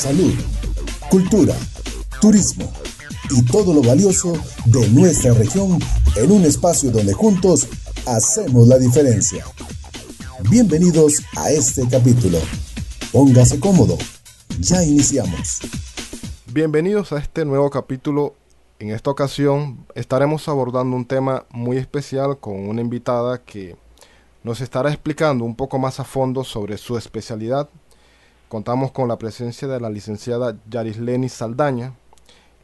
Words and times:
salud, 0.00 0.32
cultura, 1.10 1.54
turismo 2.22 2.72
y 3.28 3.44
todo 3.44 3.74
lo 3.74 3.82
valioso 3.82 4.32
de 4.64 4.88
nuestra 4.88 5.34
región 5.34 5.78
en 6.16 6.32
un 6.32 6.42
espacio 6.44 6.90
donde 6.90 7.12
juntos 7.12 7.68
hacemos 8.06 8.66
la 8.66 8.78
diferencia. 8.78 9.44
Bienvenidos 10.48 11.22
a 11.36 11.50
este 11.50 11.86
capítulo. 11.86 12.38
Póngase 13.12 13.60
cómodo. 13.60 13.98
Ya 14.58 14.82
iniciamos. 14.82 15.60
Bienvenidos 16.50 17.12
a 17.12 17.18
este 17.18 17.44
nuevo 17.44 17.68
capítulo. 17.68 18.34
En 18.78 18.92
esta 18.92 19.10
ocasión 19.10 19.84
estaremos 19.94 20.48
abordando 20.48 20.96
un 20.96 21.04
tema 21.04 21.44
muy 21.50 21.76
especial 21.76 22.38
con 22.38 22.54
una 22.70 22.80
invitada 22.80 23.42
que 23.42 23.76
nos 24.44 24.62
estará 24.62 24.88
explicando 24.88 25.44
un 25.44 25.54
poco 25.54 25.78
más 25.78 26.00
a 26.00 26.04
fondo 26.04 26.42
sobre 26.42 26.78
su 26.78 26.96
especialidad 26.96 27.68
Contamos 28.50 28.90
con 28.90 29.06
la 29.06 29.16
presencia 29.16 29.68
de 29.68 29.78
la 29.78 29.88
licenciada 29.88 30.56
Yarisleni 30.68 31.28
Saldaña. 31.28 31.94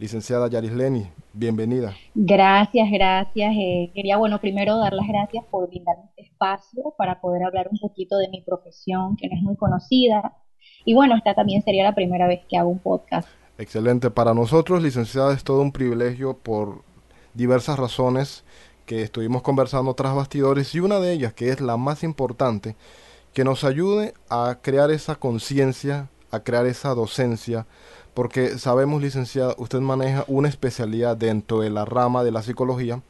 Licenciada 0.01 0.51
Yarisleni, 0.51 1.07
bienvenida. 1.33 1.95
Gracias, 2.13 2.91
gracias. 2.91 3.55
Eh, 3.57 3.93
quería, 3.95 4.17
bueno, 4.17 4.41
primero 4.41 4.79
dar 4.79 4.93
las 4.93 5.07
gracias 5.07 5.45
por 5.49 5.69
brindarme 5.69 6.07
este 6.09 6.23
espacio 6.23 6.93
para 6.99 7.21
poder 7.21 7.45
hablar 7.45 7.69
un 7.71 7.79
poquito 7.79 8.17
de 8.17 8.27
mi 8.31 8.43
profesión, 8.43 9.17
que 9.17 9.29
no 9.29 9.37
es 9.37 9.43
muy 9.43 9.55
conocida. 9.55 10.37
Y 10.85 10.93
bueno, 10.95 11.15
esta 11.17 11.35
también 11.35 11.63
sería 11.63 11.85
la 11.85 11.95
primera 11.95 12.27
vez 12.27 12.41
que 12.49 12.59
hago 12.59 12.69
un 12.69 12.81
podcast. 12.81 13.29
Excelente. 13.57 14.11
Para 14.11 14.35
nosotros, 14.35 14.83
licenciada, 14.83 15.33
es 15.35 15.45
todo 15.45 15.63
un 15.63 15.71
privilegio 15.71 16.37
por 16.37 16.83
diversas 17.35 17.79
razones 17.79 18.43
que 18.87 19.03
estuvimos 19.03 19.43
conversando 19.43 19.95
tras 19.95 20.17
bastidores 20.17 20.75
y 20.75 20.81
una 20.81 20.99
de 20.99 21.13
ellas, 21.13 21.33
que 21.33 21.51
es 21.51 21.61
la 21.61 21.77
más 21.77 22.03
importante, 22.03 22.75
que 23.37 23.45
nos 23.45 23.65
ayude 23.65 24.15
a 24.31 24.61
crear 24.63 24.91
esa 24.91 25.17
conciencia, 25.17 26.09
a 26.31 26.41
crear 26.41 26.65
esa 26.65 26.95
docencia, 26.95 27.67
porque 28.15 28.57
sabemos, 28.57 29.03
licenciada, 29.03 29.55
usted 29.59 29.81
maneja 29.81 30.25
una 30.27 30.49
especialidad 30.49 31.19
dentro 31.19 31.61
de 31.61 31.69
la 31.69 31.85
rama 31.85 32.25
de 32.25 32.31
la 32.31 32.43
psicología 32.43 33.03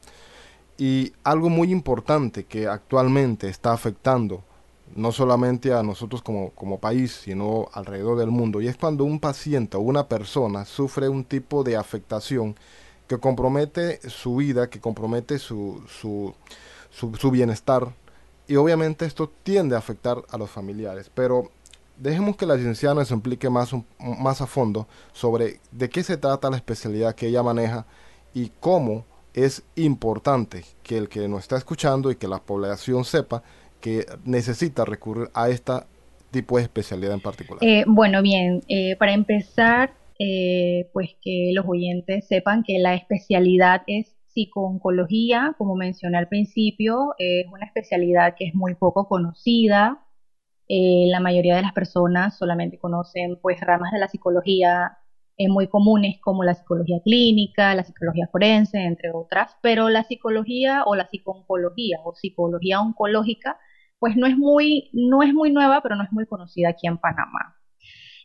y 0.77 1.13
algo 1.23 1.47
muy 1.47 1.71
importante 1.71 2.43
que 2.43 2.67
actualmente 2.67 3.47
está 3.47 3.71
afectando 3.71 4.43
no 4.97 5.13
solamente 5.13 5.71
a 5.71 5.81
nosotros 5.81 6.21
como, 6.21 6.49
como 6.49 6.77
país, 6.77 7.21
sino 7.23 7.69
alrededor 7.71 8.17
del 8.17 8.29
mundo, 8.29 8.59
y 8.59 8.67
es 8.67 8.75
cuando 8.75 9.05
un 9.05 9.21
paciente 9.21 9.77
o 9.77 9.79
una 9.79 10.09
persona 10.09 10.65
sufre 10.65 11.07
un 11.07 11.23
tipo 11.23 11.63
de 11.63 11.77
afectación 11.77 12.57
que 13.07 13.17
compromete 13.17 14.01
su 14.09 14.35
vida, 14.35 14.69
que 14.69 14.81
compromete 14.81 15.39
su, 15.39 15.81
su, 15.87 16.35
su 16.91 17.31
bienestar, 17.31 17.93
y 18.47 18.55
obviamente 18.55 19.05
esto 19.05 19.31
tiende 19.43 19.75
a 19.75 19.79
afectar 19.79 20.17
a 20.29 20.37
los 20.37 20.49
familiares, 20.49 21.11
pero 21.13 21.51
dejemos 21.97 22.37
que 22.37 22.45
la 22.45 22.55
licenciada 22.55 22.95
nos 22.95 23.11
explique 23.11 23.49
más, 23.49 23.71
más 23.99 24.41
a 24.41 24.47
fondo 24.47 24.87
sobre 25.13 25.59
de 25.71 25.89
qué 25.89 26.03
se 26.03 26.17
trata 26.17 26.49
la 26.49 26.57
especialidad 26.57 27.15
que 27.15 27.27
ella 27.27 27.43
maneja 27.43 27.85
y 28.33 28.51
cómo 28.59 29.05
es 29.33 29.63
importante 29.75 30.63
que 30.83 30.97
el 30.97 31.09
que 31.09 31.27
nos 31.27 31.41
está 31.41 31.57
escuchando 31.57 32.09
y 32.09 32.15
que 32.15 32.27
la 32.27 32.39
población 32.39 33.05
sepa 33.05 33.43
que 33.81 34.05
necesita 34.25 34.85
recurrir 34.85 35.29
a 35.33 35.49
este 35.49 35.73
tipo 36.31 36.57
de 36.57 36.63
especialidad 36.63 37.13
en 37.13 37.21
particular. 37.21 37.63
Eh, 37.63 37.83
bueno, 37.87 38.21
bien, 38.21 38.63
eh, 38.67 38.95
para 38.97 39.13
empezar, 39.13 39.93
eh, 40.19 40.89
pues 40.93 41.11
que 41.21 41.51
los 41.53 41.65
oyentes 41.67 42.27
sepan 42.27 42.63
que 42.63 42.79
la 42.79 42.95
especialidad 42.95 43.83
es 43.85 44.16
psicooncología, 44.37 45.55
como 45.57 45.75
mencioné 45.75 46.17
al 46.19 46.27
principio, 46.27 47.15
es 47.17 47.47
una 47.51 47.65
especialidad 47.65 48.35
que 48.37 48.45
es 48.45 48.53
muy 48.53 48.75
poco 48.75 49.07
conocida. 49.07 50.05
Eh, 50.67 51.07
la 51.09 51.19
mayoría 51.19 51.55
de 51.55 51.63
las 51.63 51.73
personas 51.73 52.37
solamente 52.37 52.77
conocen 52.77 53.39
pues 53.41 53.59
ramas 53.61 53.91
de 53.91 53.99
la 53.99 54.07
psicología 54.09 54.99
eh, 55.37 55.49
muy 55.49 55.67
comunes 55.67 56.17
como 56.21 56.43
la 56.43 56.53
psicología 56.53 56.99
clínica, 57.03 57.73
la 57.73 57.83
psicología 57.83 58.27
forense, 58.31 58.77
entre 58.83 59.11
otras, 59.11 59.55
pero 59.61 59.89
la 59.89 60.03
psicología 60.03 60.83
o 60.85 60.95
la 60.95 61.07
psicooncología 61.07 61.97
o 62.03 62.13
psicología 62.13 62.81
oncológica 62.81 63.57
pues 63.99 64.15
no 64.15 64.27
es 64.27 64.37
muy 64.37 64.91
no 64.93 65.23
es 65.23 65.33
muy 65.33 65.51
nueva, 65.51 65.81
pero 65.81 65.95
no 65.95 66.03
es 66.03 66.11
muy 66.11 66.27
conocida 66.27 66.69
aquí 66.69 66.87
en 66.87 66.97
Panamá. 66.99 67.55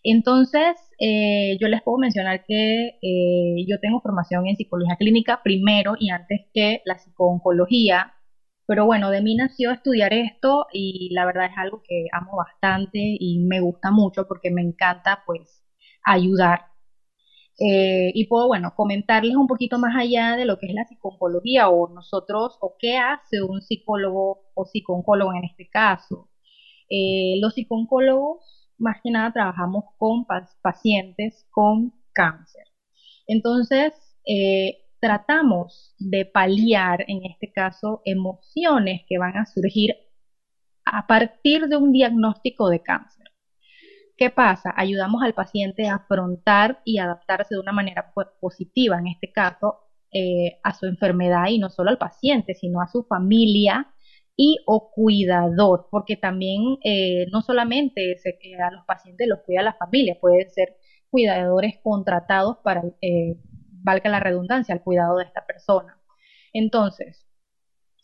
Entonces, 0.04 0.76
eh, 1.04 1.58
yo 1.60 1.66
les 1.66 1.82
puedo 1.82 1.98
mencionar 1.98 2.44
que 2.46 2.98
eh, 3.02 3.64
yo 3.66 3.80
tengo 3.80 4.00
formación 4.00 4.46
en 4.46 4.56
psicología 4.56 4.94
clínica 4.96 5.42
primero 5.42 5.94
y 5.98 6.10
antes 6.10 6.42
que 6.54 6.80
la 6.84 6.96
psicooncología, 6.98 8.14
pero 8.66 8.86
bueno, 8.86 9.10
de 9.10 9.20
mí 9.20 9.34
nació 9.34 9.72
estudiar 9.72 10.14
esto 10.14 10.66
y 10.72 11.10
la 11.12 11.26
verdad 11.26 11.46
es 11.46 11.58
algo 11.58 11.82
que 11.82 12.06
amo 12.12 12.36
bastante 12.36 13.00
y 13.18 13.40
me 13.40 13.58
gusta 13.60 13.90
mucho 13.90 14.28
porque 14.28 14.52
me 14.52 14.62
encanta 14.62 15.24
pues 15.26 15.64
ayudar. 16.04 16.66
Eh, 17.58 18.12
y 18.14 18.26
puedo, 18.26 18.46
bueno, 18.48 18.72
comentarles 18.76 19.34
un 19.36 19.46
poquito 19.48 19.78
más 19.78 19.96
allá 19.96 20.36
de 20.36 20.44
lo 20.46 20.58
que 20.58 20.66
es 20.66 20.74
la 20.74 20.84
psicooncología 20.86 21.68
o 21.68 21.88
nosotros, 21.92 22.58
o 22.60 22.76
qué 22.78 22.98
hace 22.98 23.42
un 23.42 23.60
psicólogo 23.62 24.52
o 24.54 24.64
psicooncólogo 24.66 25.34
en 25.34 25.44
este 25.44 25.68
caso. 25.68 26.28
los 27.40 27.54
psicooncólogos 27.54 28.61
más 28.78 29.00
que 29.02 29.10
nada 29.10 29.32
trabajamos 29.32 29.84
con 29.98 30.26
pacientes 30.62 31.46
con 31.50 31.92
cáncer. 32.12 32.64
Entonces, 33.26 33.92
eh, 34.26 34.82
tratamos 35.00 35.94
de 35.98 36.24
paliar, 36.26 37.04
en 37.08 37.24
este 37.24 37.52
caso, 37.52 38.02
emociones 38.04 39.02
que 39.08 39.18
van 39.18 39.36
a 39.36 39.46
surgir 39.46 39.96
a 40.84 41.06
partir 41.06 41.68
de 41.68 41.76
un 41.76 41.92
diagnóstico 41.92 42.68
de 42.68 42.82
cáncer. 42.82 43.26
¿Qué 44.16 44.30
pasa? 44.30 44.72
Ayudamos 44.76 45.22
al 45.22 45.34
paciente 45.34 45.88
a 45.88 45.96
afrontar 45.96 46.80
y 46.84 46.98
adaptarse 46.98 47.54
de 47.54 47.60
una 47.60 47.72
manera 47.72 48.12
positiva, 48.40 48.98
en 48.98 49.08
este 49.08 49.32
caso, 49.32 49.80
eh, 50.12 50.60
a 50.62 50.74
su 50.74 50.86
enfermedad 50.86 51.46
y 51.48 51.58
no 51.58 51.70
solo 51.70 51.90
al 51.90 51.98
paciente, 51.98 52.54
sino 52.54 52.80
a 52.80 52.88
su 52.88 53.04
familia 53.04 53.92
y 54.36 54.58
o 54.66 54.90
cuidador, 54.92 55.88
porque 55.90 56.16
también 56.16 56.78
eh, 56.84 57.26
no 57.32 57.42
solamente 57.42 58.16
se, 58.18 58.38
a 58.62 58.70
los 58.70 58.84
pacientes 58.86 59.28
los 59.28 59.40
cuida 59.40 59.62
la 59.62 59.74
familia, 59.74 60.18
pueden 60.20 60.50
ser 60.50 60.76
cuidadores 61.10 61.78
contratados 61.82 62.58
para, 62.64 62.82
eh, 63.02 63.36
valga 63.82 64.10
la 64.10 64.20
redundancia, 64.20 64.74
el 64.74 64.82
cuidado 64.82 65.18
de 65.18 65.24
esta 65.24 65.46
persona. 65.46 65.98
Entonces, 66.52 67.26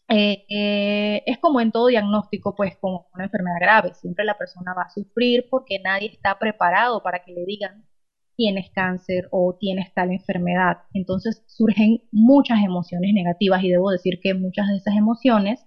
eh, 0.08 1.22
es 1.26 1.38
como 1.38 1.60
en 1.60 1.72
todo 1.72 1.86
diagnóstico, 1.88 2.54
pues 2.54 2.76
como 2.78 3.08
una 3.14 3.24
enfermedad 3.24 3.56
grave, 3.60 3.94
siempre 3.94 4.24
la 4.24 4.38
persona 4.38 4.74
va 4.74 4.82
a 4.84 4.90
sufrir 4.90 5.48
porque 5.50 5.78
nadie 5.80 6.08
está 6.08 6.38
preparado 6.38 7.02
para 7.02 7.24
que 7.24 7.32
le 7.32 7.44
digan 7.44 7.88
tienes 8.38 8.70
cáncer 8.70 9.28
o 9.32 9.56
tienes 9.58 9.92
tal 9.94 10.12
enfermedad. 10.12 10.78
Entonces 10.94 11.42
surgen 11.48 12.04
muchas 12.12 12.62
emociones 12.64 13.12
negativas 13.12 13.64
y 13.64 13.70
debo 13.70 13.90
decir 13.90 14.20
que 14.22 14.32
muchas 14.32 14.68
de 14.68 14.76
esas 14.76 14.96
emociones 14.96 15.66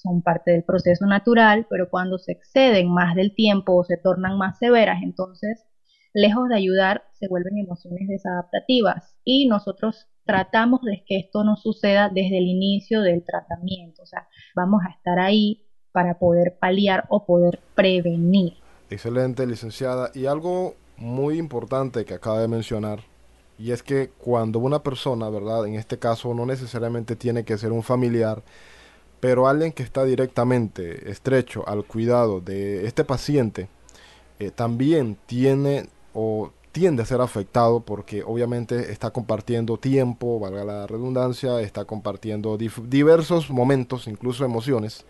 son 0.00 0.22
parte 0.22 0.52
del 0.52 0.64
proceso 0.64 1.06
natural, 1.06 1.66
pero 1.68 1.88
cuando 1.90 2.18
se 2.18 2.32
exceden 2.32 2.90
más 2.90 3.14
del 3.14 3.34
tiempo 3.34 3.74
o 3.74 3.84
se 3.84 3.96
tornan 3.96 4.38
más 4.38 4.58
severas, 4.58 5.02
entonces, 5.02 5.66
lejos 6.12 6.48
de 6.48 6.56
ayudar, 6.56 7.04
se 7.12 7.28
vuelven 7.28 7.58
emociones 7.58 8.08
desadaptativas 8.08 9.14
y 9.24 9.46
nosotros 9.46 10.08
tratamos 10.24 10.80
de 10.82 11.04
que 11.06 11.18
esto 11.18 11.44
no 11.44 11.56
suceda 11.56 12.08
desde 12.08 12.38
el 12.38 12.46
inicio 12.46 13.02
del 13.02 13.24
tratamiento, 13.24 14.02
o 14.02 14.06
sea, 14.06 14.28
vamos 14.54 14.82
a 14.86 14.92
estar 14.92 15.18
ahí 15.18 15.66
para 15.92 16.18
poder 16.18 16.56
paliar 16.60 17.04
o 17.08 17.26
poder 17.26 17.60
prevenir. 17.74 18.54
Excelente, 18.90 19.46
licenciada. 19.46 20.10
Y 20.14 20.26
algo 20.26 20.74
muy 20.96 21.38
importante 21.38 22.04
que 22.04 22.14
acaba 22.14 22.40
de 22.40 22.48
mencionar, 22.48 23.00
y 23.58 23.72
es 23.72 23.82
que 23.82 24.10
cuando 24.18 24.58
una 24.58 24.82
persona, 24.82 25.28
¿verdad? 25.28 25.66
En 25.66 25.74
este 25.74 25.98
caso 25.98 26.32
no 26.32 26.46
necesariamente 26.46 27.14
tiene 27.16 27.44
que 27.44 27.58
ser 27.58 27.72
un 27.72 27.82
familiar, 27.82 28.42
pero 29.20 29.46
alguien 29.46 29.72
que 29.72 29.82
está 29.82 30.04
directamente 30.04 31.10
estrecho 31.10 31.68
al 31.68 31.84
cuidado 31.84 32.40
de 32.40 32.86
este 32.86 33.04
paciente 33.04 33.68
eh, 34.38 34.50
también 34.50 35.18
tiene 35.26 35.86
o 36.14 36.50
tiende 36.72 37.02
a 37.02 37.06
ser 37.06 37.20
afectado 37.20 37.80
porque 37.80 38.22
obviamente 38.22 38.92
está 38.92 39.10
compartiendo 39.10 39.76
tiempo, 39.76 40.38
valga 40.40 40.64
la 40.64 40.86
redundancia, 40.86 41.60
está 41.60 41.84
compartiendo 41.84 42.56
diversos 42.56 43.50
momentos, 43.50 44.06
incluso 44.06 44.44
emociones, 44.44 45.04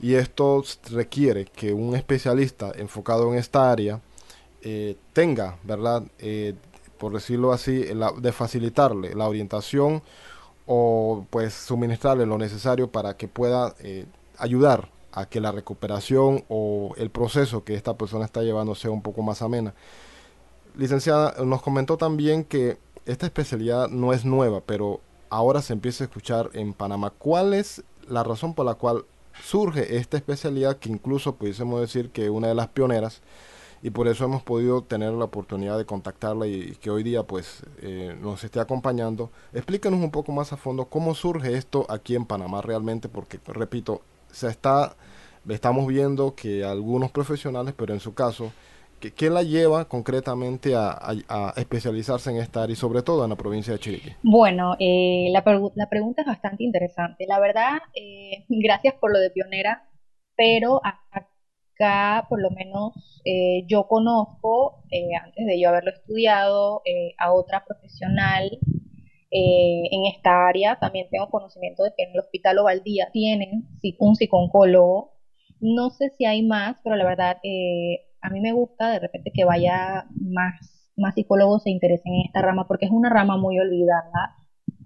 y 0.00 0.14
esto 0.14 0.64
requiere 0.90 1.44
que 1.44 1.72
un 1.72 1.94
especialista 1.94 2.72
enfocado 2.76 3.32
en 3.32 3.38
esta 3.38 3.70
área 3.70 4.00
eh, 4.62 4.96
tenga, 5.12 5.58
¿verdad? 5.62 6.02
Eh, 6.18 6.54
por 6.98 7.14
decirlo 7.14 7.52
así, 7.52 7.86
de 8.18 8.32
facilitarle 8.32 9.14
la 9.14 9.26
orientación 9.26 10.02
o 10.72 11.26
pues 11.30 11.52
suministrarle 11.52 12.26
lo 12.26 12.38
necesario 12.38 12.92
para 12.92 13.16
que 13.16 13.26
pueda 13.26 13.74
eh, 13.80 14.06
ayudar 14.38 14.88
a 15.10 15.26
que 15.26 15.40
la 15.40 15.50
recuperación 15.50 16.44
o 16.48 16.94
el 16.96 17.10
proceso 17.10 17.64
que 17.64 17.74
esta 17.74 17.94
persona 17.94 18.24
está 18.24 18.42
llevando 18.42 18.76
sea 18.76 18.92
un 18.92 19.02
poco 19.02 19.20
más 19.22 19.42
amena. 19.42 19.74
Licenciada, 20.76 21.34
nos 21.44 21.60
comentó 21.60 21.96
también 21.96 22.44
que 22.44 22.78
esta 23.04 23.26
especialidad 23.26 23.88
no 23.88 24.12
es 24.12 24.24
nueva, 24.24 24.60
pero 24.60 25.00
ahora 25.28 25.60
se 25.60 25.72
empieza 25.72 26.04
a 26.04 26.06
escuchar 26.06 26.50
en 26.52 26.72
Panamá. 26.72 27.10
¿Cuál 27.18 27.52
es 27.52 27.82
la 28.06 28.22
razón 28.22 28.54
por 28.54 28.64
la 28.64 28.74
cual 28.74 29.06
surge 29.42 29.96
esta 29.96 30.18
especialidad 30.18 30.76
que 30.76 30.88
incluso 30.88 31.34
pudiésemos 31.34 31.80
decir 31.80 32.10
que 32.10 32.30
una 32.30 32.46
de 32.46 32.54
las 32.54 32.68
pioneras 32.68 33.22
y 33.82 33.90
por 33.90 34.08
eso 34.08 34.24
hemos 34.24 34.42
podido 34.42 34.82
tener 34.82 35.12
la 35.12 35.24
oportunidad 35.24 35.78
de 35.78 35.86
contactarla 35.86 36.46
y, 36.46 36.76
que 36.80 36.90
hoy 36.90 37.02
día 37.02 37.22
pues 37.22 37.62
eh, 37.82 38.16
nos 38.20 38.44
esté 38.44 38.60
acompañando. 38.60 39.30
Explícanos 39.52 40.00
un 40.00 40.10
poco 40.10 40.32
más 40.32 40.52
a 40.52 40.56
fondo 40.56 40.86
cómo 40.86 41.14
surge 41.14 41.54
esto 41.54 41.86
aquí 41.88 42.14
en 42.14 42.26
Panamá 42.26 42.60
realmente, 42.62 43.08
porque 43.08 43.38
repito, 43.46 44.02
se 44.30 44.48
está, 44.48 44.94
estamos 45.48 45.86
viendo 45.86 46.34
que 46.34 46.64
algunos 46.64 47.10
profesionales, 47.10 47.74
pero 47.76 47.94
en 47.94 48.00
su 48.00 48.14
caso, 48.14 48.52
¿Qué, 49.00 49.30
la 49.30 49.42
lleva 49.42 49.86
concretamente 49.86 50.74
a, 50.76 50.98
especializarse 51.56 52.30
en 52.30 52.36
esta 52.36 52.62
área 52.64 52.74
y 52.74 52.76
sobre 52.76 53.00
todo 53.00 53.24
en 53.24 53.30
la 53.30 53.36
provincia 53.36 53.72
de 53.72 53.78
Chiriquí? 53.78 54.10
Bueno, 54.22 54.76
eh, 54.78 55.28
la, 55.32 55.42
la, 55.74 55.88
pregunta 55.88 56.20
es 56.20 56.28
bastante 56.28 56.64
interesante. 56.64 57.24
La 57.26 57.40
verdad, 57.40 57.78
eh, 57.94 58.44
gracias 58.48 58.94
por 59.00 59.10
lo 59.10 59.18
de 59.18 59.30
pionera, 59.30 59.88
pero 60.36 60.82
acá 61.80 62.26
por 62.28 62.40
lo 62.40 62.50
menos 62.50 62.92
eh, 63.24 63.64
yo 63.66 63.86
conozco, 63.88 64.82
antes 65.24 65.46
de 65.46 65.60
yo 65.60 65.68
haberlo 65.68 65.90
estudiado, 65.90 66.82
a 67.18 67.32
otra 67.32 67.64
profesional 67.64 68.58
en 69.30 70.06
esta 70.12 70.48
área. 70.48 70.78
También 70.80 71.08
tengo 71.10 71.30
conocimiento 71.30 71.84
de 71.84 71.92
que 71.96 72.04
en 72.04 72.10
el 72.12 72.20
Hospital 72.20 72.58
Ovaldía 72.58 73.10
tienen 73.12 73.68
un 73.98 74.16
psicólogo. 74.16 75.14
No 75.60 75.90
sé 75.90 76.10
si 76.10 76.24
hay 76.24 76.42
más, 76.42 76.76
pero 76.82 76.96
la 76.96 77.04
verdad 77.04 77.36
a 78.22 78.30
mí 78.30 78.40
me 78.40 78.52
gusta 78.52 78.90
de 78.90 78.98
repente 78.98 79.32
que 79.34 79.44
vaya 79.44 80.06
más, 80.20 80.90
más 80.96 81.14
psicólogos 81.14 81.62
se 81.62 81.70
interesen 81.70 82.14
en 82.14 82.26
esta 82.26 82.42
rama 82.42 82.66
porque 82.66 82.86
es 82.86 82.92
una 82.92 83.08
rama 83.08 83.36
muy 83.36 83.58
olvidada 83.58 84.36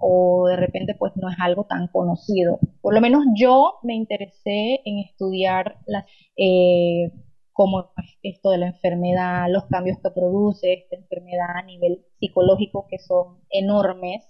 o 0.06 0.48
de 0.48 0.56
repente 0.56 0.94
pues 0.98 1.12
no 1.16 1.30
es 1.30 1.36
algo 1.40 1.64
tan 1.64 1.88
conocido. 1.88 2.58
Por 2.82 2.94
lo 2.94 3.00
menos 3.00 3.24
yo 3.34 3.78
me 3.82 3.94
interesé 3.94 4.80
en 4.84 4.98
estudiar 4.98 5.78
las, 5.86 6.04
eh, 6.36 7.10
como 7.52 7.92
esto 8.22 8.50
de 8.50 8.58
la 8.58 8.66
enfermedad, 8.66 9.46
los 9.48 9.64
cambios 9.66 9.98
que 10.02 10.10
produce 10.10 10.74
esta 10.74 10.96
enfermedad 10.96 11.56
a 11.56 11.62
nivel 11.62 12.04
psicológico 12.20 12.86
que 12.90 12.98
son 12.98 13.38
enormes 13.48 14.22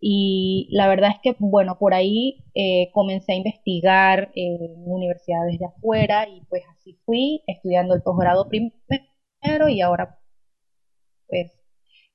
y 0.00 0.66
la 0.72 0.88
verdad 0.88 1.10
es 1.10 1.20
que, 1.22 1.36
bueno, 1.38 1.78
por 1.78 1.94
ahí 1.94 2.44
eh, 2.54 2.90
comencé 2.92 3.32
a 3.32 3.36
investigar 3.36 4.32
en 4.34 4.82
universidades 4.86 5.58
de 5.58 5.66
afuera 5.66 6.26
y 6.28 6.40
pues 6.48 6.62
así 6.72 6.98
fui 7.04 7.42
estudiando 7.46 7.94
el 7.94 8.02
posgrado 8.02 8.48
primero 8.48 9.68
y 9.68 9.80
ahora 9.82 10.18
pues 11.28 11.52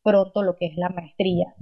pronto 0.03 0.43
lo 0.43 0.55
que 0.55 0.65
es 0.65 0.77
la 0.77 0.89
maestría. 0.89 1.53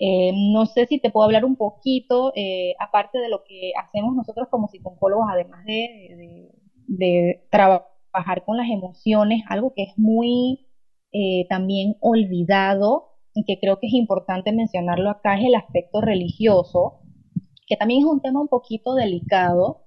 Eh, 0.00 0.32
no 0.34 0.66
sé 0.66 0.86
si 0.86 0.98
te 0.98 1.10
puedo 1.10 1.26
hablar 1.26 1.44
un 1.44 1.56
poquito, 1.56 2.32
eh, 2.34 2.74
aparte 2.80 3.18
de 3.18 3.28
lo 3.28 3.44
que 3.44 3.72
hacemos 3.78 4.16
nosotros 4.16 4.48
como 4.50 4.68
psicólogos, 4.68 5.26
además 5.30 5.64
de, 5.66 7.44
trabajar 7.50 8.44
con 8.44 8.56
las 8.56 8.68
emociones, 8.68 9.44
algo 9.48 9.72
que 9.74 9.84
es 9.84 9.96
muy 9.96 10.66
también 11.48 11.96
olvidado 12.00 13.10
y 13.34 13.44
que 13.44 13.58
creo 13.60 13.78
que 13.78 13.86
es 13.86 13.94
importante 13.94 14.52
mencionarlo 14.52 15.10
acá, 15.10 15.38
es 15.38 15.44
el 15.46 15.54
aspecto 15.54 16.00
religioso, 16.00 17.00
que 17.66 17.76
también 17.76 18.00
es 18.00 18.06
un 18.06 18.20
tema 18.20 18.40
un 18.40 18.48
poquito 18.48 18.94
delicado, 18.94 19.84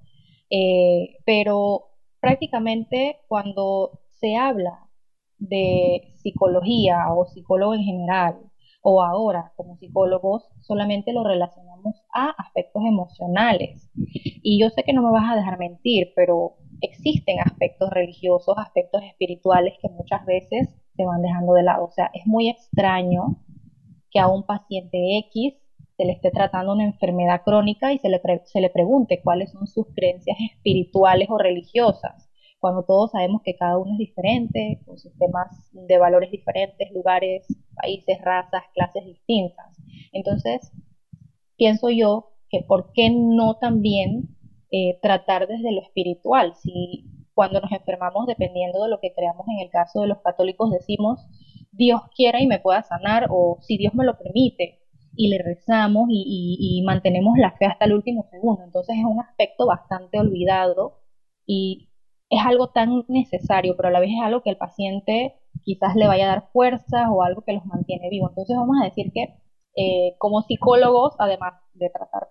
eh, 0.50 1.18
pero 1.26 1.90
prácticamente 2.20 3.20
cuando 3.28 4.00
se 4.20 4.36
habla 4.36 4.90
de 5.38 6.14
psicología 6.16 7.14
o 7.14 7.26
psicólogo 7.26 7.74
en 7.74 7.84
general, 7.84 8.40
o 8.84 9.02
ahora 9.02 9.54
como 9.56 9.78
psicólogos, 9.78 10.50
solamente 10.60 11.14
lo 11.14 11.24
relacionamos 11.24 12.04
a 12.14 12.30
aspectos 12.38 12.84
emocionales. 12.86 13.90
Y 13.96 14.60
yo 14.60 14.70
sé 14.70 14.84
que 14.84 14.92
no 14.92 15.02
me 15.02 15.12
vas 15.12 15.32
a 15.32 15.36
dejar 15.38 15.58
mentir, 15.58 16.12
pero 16.16 16.58
existen 16.82 17.40
aspectos 17.40 17.90
religiosos, 17.90 18.58
aspectos 18.58 19.02
espirituales 19.04 19.74
que 19.82 19.88
muchas 19.88 20.26
veces 20.26 20.70
se 20.98 21.06
van 21.06 21.22
dejando 21.22 21.54
de 21.54 21.64
lado. 21.64 21.86
O 21.86 21.92
sea, 21.92 22.12
es 22.14 22.28
muy 22.28 22.50
extraño 22.50 23.38
que 24.12 24.20
a 24.20 24.28
un 24.28 24.46
paciente 24.46 25.18
X 25.30 25.56
se 25.96 26.06
le 26.06 26.12
esté 26.12 26.32
tratando 26.32 26.74
una 26.74 26.84
enfermedad 26.84 27.42
crónica 27.46 27.94
y 27.94 28.00
se 28.00 28.10
le, 28.10 28.22
se 28.44 28.60
le 28.60 28.70
pregunte 28.70 29.22
cuáles 29.24 29.52
son 29.52 29.66
sus 29.66 29.88
creencias 29.96 30.38
espirituales 30.52 31.30
o 31.30 31.38
religiosas, 31.38 32.23
cuando 32.64 32.84
todos 32.84 33.12
sabemos 33.12 33.42
que 33.44 33.58
cada 33.58 33.78
uno 33.78 33.92
es 33.92 33.98
diferente, 33.98 34.80
con 34.86 34.98
sistemas 34.98 35.70
de 35.74 35.98
valores 35.98 36.32
diferentes, 36.32 36.90
lugares, 36.94 37.46
países, 37.76 38.22
razas, 38.22 38.64
clases 38.74 39.04
distintas. 39.04 39.76
Entonces, 40.14 40.72
pienso 41.58 41.90
yo 41.90 42.32
que 42.50 42.62
por 42.66 42.94
qué 42.94 43.10
no 43.10 43.58
también 43.58 44.30
eh, 44.72 44.98
tratar 45.02 45.48
desde 45.48 45.74
lo 45.74 45.82
espiritual, 45.82 46.56
si 46.56 47.04
cuando 47.34 47.60
nos 47.60 47.74
enfermamos, 47.74 48.28
dependiendo 48.28 48.82
de 48.82 48.90
lo 48.92 49.02
que 49.02 49.14
creamos 49.14 49.46
en 49.50 49.60
el 49.60 49.70
caso 49.70 50.00
de 50.00 50.08
los 50.08 50.22
católicos, 50.22 50.72
decimos, 50.72 51.20
Dios 51.74 52.00
quiera 52.16 52.42
y 52.42 52.48
me 52.48 52.60
pueda 52.60 52.82
sanar, 52.84 53.28
o 53.30 53.58
si 53.60 53.78
Dios 53.78 53.94
me 53.94 54.06
lo 54.06 54.18
permite, 54.18 54.80
y 55.18 55.28
le 55.28 55.38
rezamos 55.40 56.08
y, 56.10 56.82
mantenemos 56.86 57.38
la 57.38 57.52
fe 57.58 57.66
hasta 57.66 57.84
el 57.84 57.92
último 57.92 58.26
segundo. 58.32 58.64
Entonces 58.64 58.96
es 58.98 59.04
un 59.04 59.20
aspecto 59.20 59.66
bastante 59.66 60.18
olvidado 60.18 61.02
y 61.46 61.90
es 62.36 62.46
algo 62.46 62.70
tan 62.70 63.04
necesario, 63.08 63.76
pero 63.76 63.90
a 63.90 63.92
la 63.92 64.00
vez 64.00 64.12
es 64.12 64.22
algo 64.24 64.42
que 64.42 64.50
el 64.50 64.58
paciente 64.58 65.36
quizás 65.64 65.96
le 65.96 66.08
vaya 66.08 66.26
a 66.26 66.36
dar 66.36 66.50
fuerza 66.52 67.12
o 67.12 67.24
algo 67.24 67.42
que 67.42 67.54
los 67.54 67.66
mantiene 67.66 68.10
vivos. 68.10 68.32
Entonces 68.32 68.56
vamos 68.56 68.78
a 68.82 68.86
decir 68.86 69.12
que 69.14 69.36
eh, 69.76 70.16
como 70.18 70.42
psicólogos, 70.42 71.16
además 71.20 71.54
de 71.74 71.90
tratar 71.90 72.30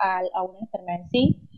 a, 0.00 0.20
a 0.34 0.42
una 0.42 0.60
enfermedad 0.60 1.00
en 1.02 1.08
sí, 1.10 1.48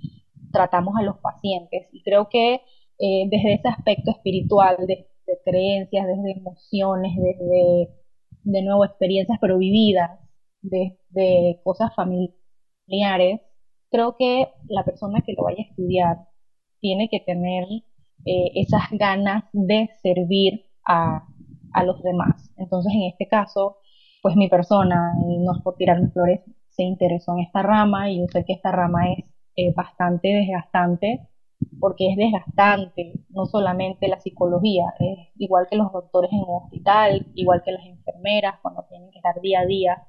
tratamos 0.52 0.94
a 0.96 1.02
los 1.02 1.18
pacientes. 1.18 1.88
Y 1.92 2.02
creo 2.02 2.28
que 2.28 2.62
eh, 3.04 3.26
desde 3.30 3.54
ese 3.54 3.68
aspecto 3.68 4.12
espiritual, 4.12 4.76
de, 4.86 5.08
creencias, 5.44 6.06
desde 6.06 6.38
emociones, 6.38 7.16
desde, 7.16 7.88
de 8.44 8.62
nuevo, 8.62 8.84
experiencias 8.84 9.38
pero 9.40 9.58
vividas, 9.58 10.20
de, 10.60 11.60
cosas 11.64 11.92
familiares, 11.96 13.40
creo 13.90 14.16
que 14.16 14.48
la 14.68 14.84
persona 14.84 15.22
que 15.26 15.32
lo 15.32 15.44
vaya 15.44 15.64
a 15.64 15.70
estudiar 15.70 16.16
tiene 16.82 17.08
que 17.08 17.20
tener 17.20 17.64
eh, 18.26 18.50
esas 18.56 18.90
ganas 18.92 19.44
de 19.52 19.88
servir 20.02 20.66
a, 20.86 21.26
a 21.72 21.84
los 21.84 22.02
demás. 22.02 22.52
Entonces, 22.58 22.92
en 22.94 23.04
este 23.04 23.26
caso, 23.28 23.78
pues 24.22 24.36
mi 24.36 24.48
persona, 24.48 25.14
no 25.18 25.56
es 25.56 25.62
por 25.62 25.76
tirarme 25.76 26.10
flores, 26.10 26.40
se 26.68 26.82
interesó 26.84 27.32
en 27.34 27.40
esta 27.40 27.62
rama 27.62 28.10
y 28.10 28.20
yo 28.20 28.26
sé 28.32 28.44
que 28.44 28.54
esta 28.54 28.72
rama 28.72 29.12
es 29.12 29.24
eh, 29.56 29.72
bastante 29.74 30.28
desgastante 30.28 31.28
porque 31.80 32.10
es 32.10 32.16
desgastante, 32.16 33.12
no 33.30 33.46
solamente 33.46 34.08
la 34.08 34.20
psicología, 34.20 34.84
es 34.98 35.28
igual 35.36 35.66
que 35.70 35.76
los 35.76 35.92
doctores 35.92 36.32
en 36.32 36.40
un 36.40 36.62
hospital, 36.64 37.26
igual 37.34 37.62
que 37.64 37.72
las 37.72 37.86
enfermeras 37.86 38.54
cuando 38.62 38.84
tienen 38.88 39.10
que 39.10 39.18
estar 39.18 39.40
día 39.40 39.60
a 39.60 39.66
día 39.66 40.06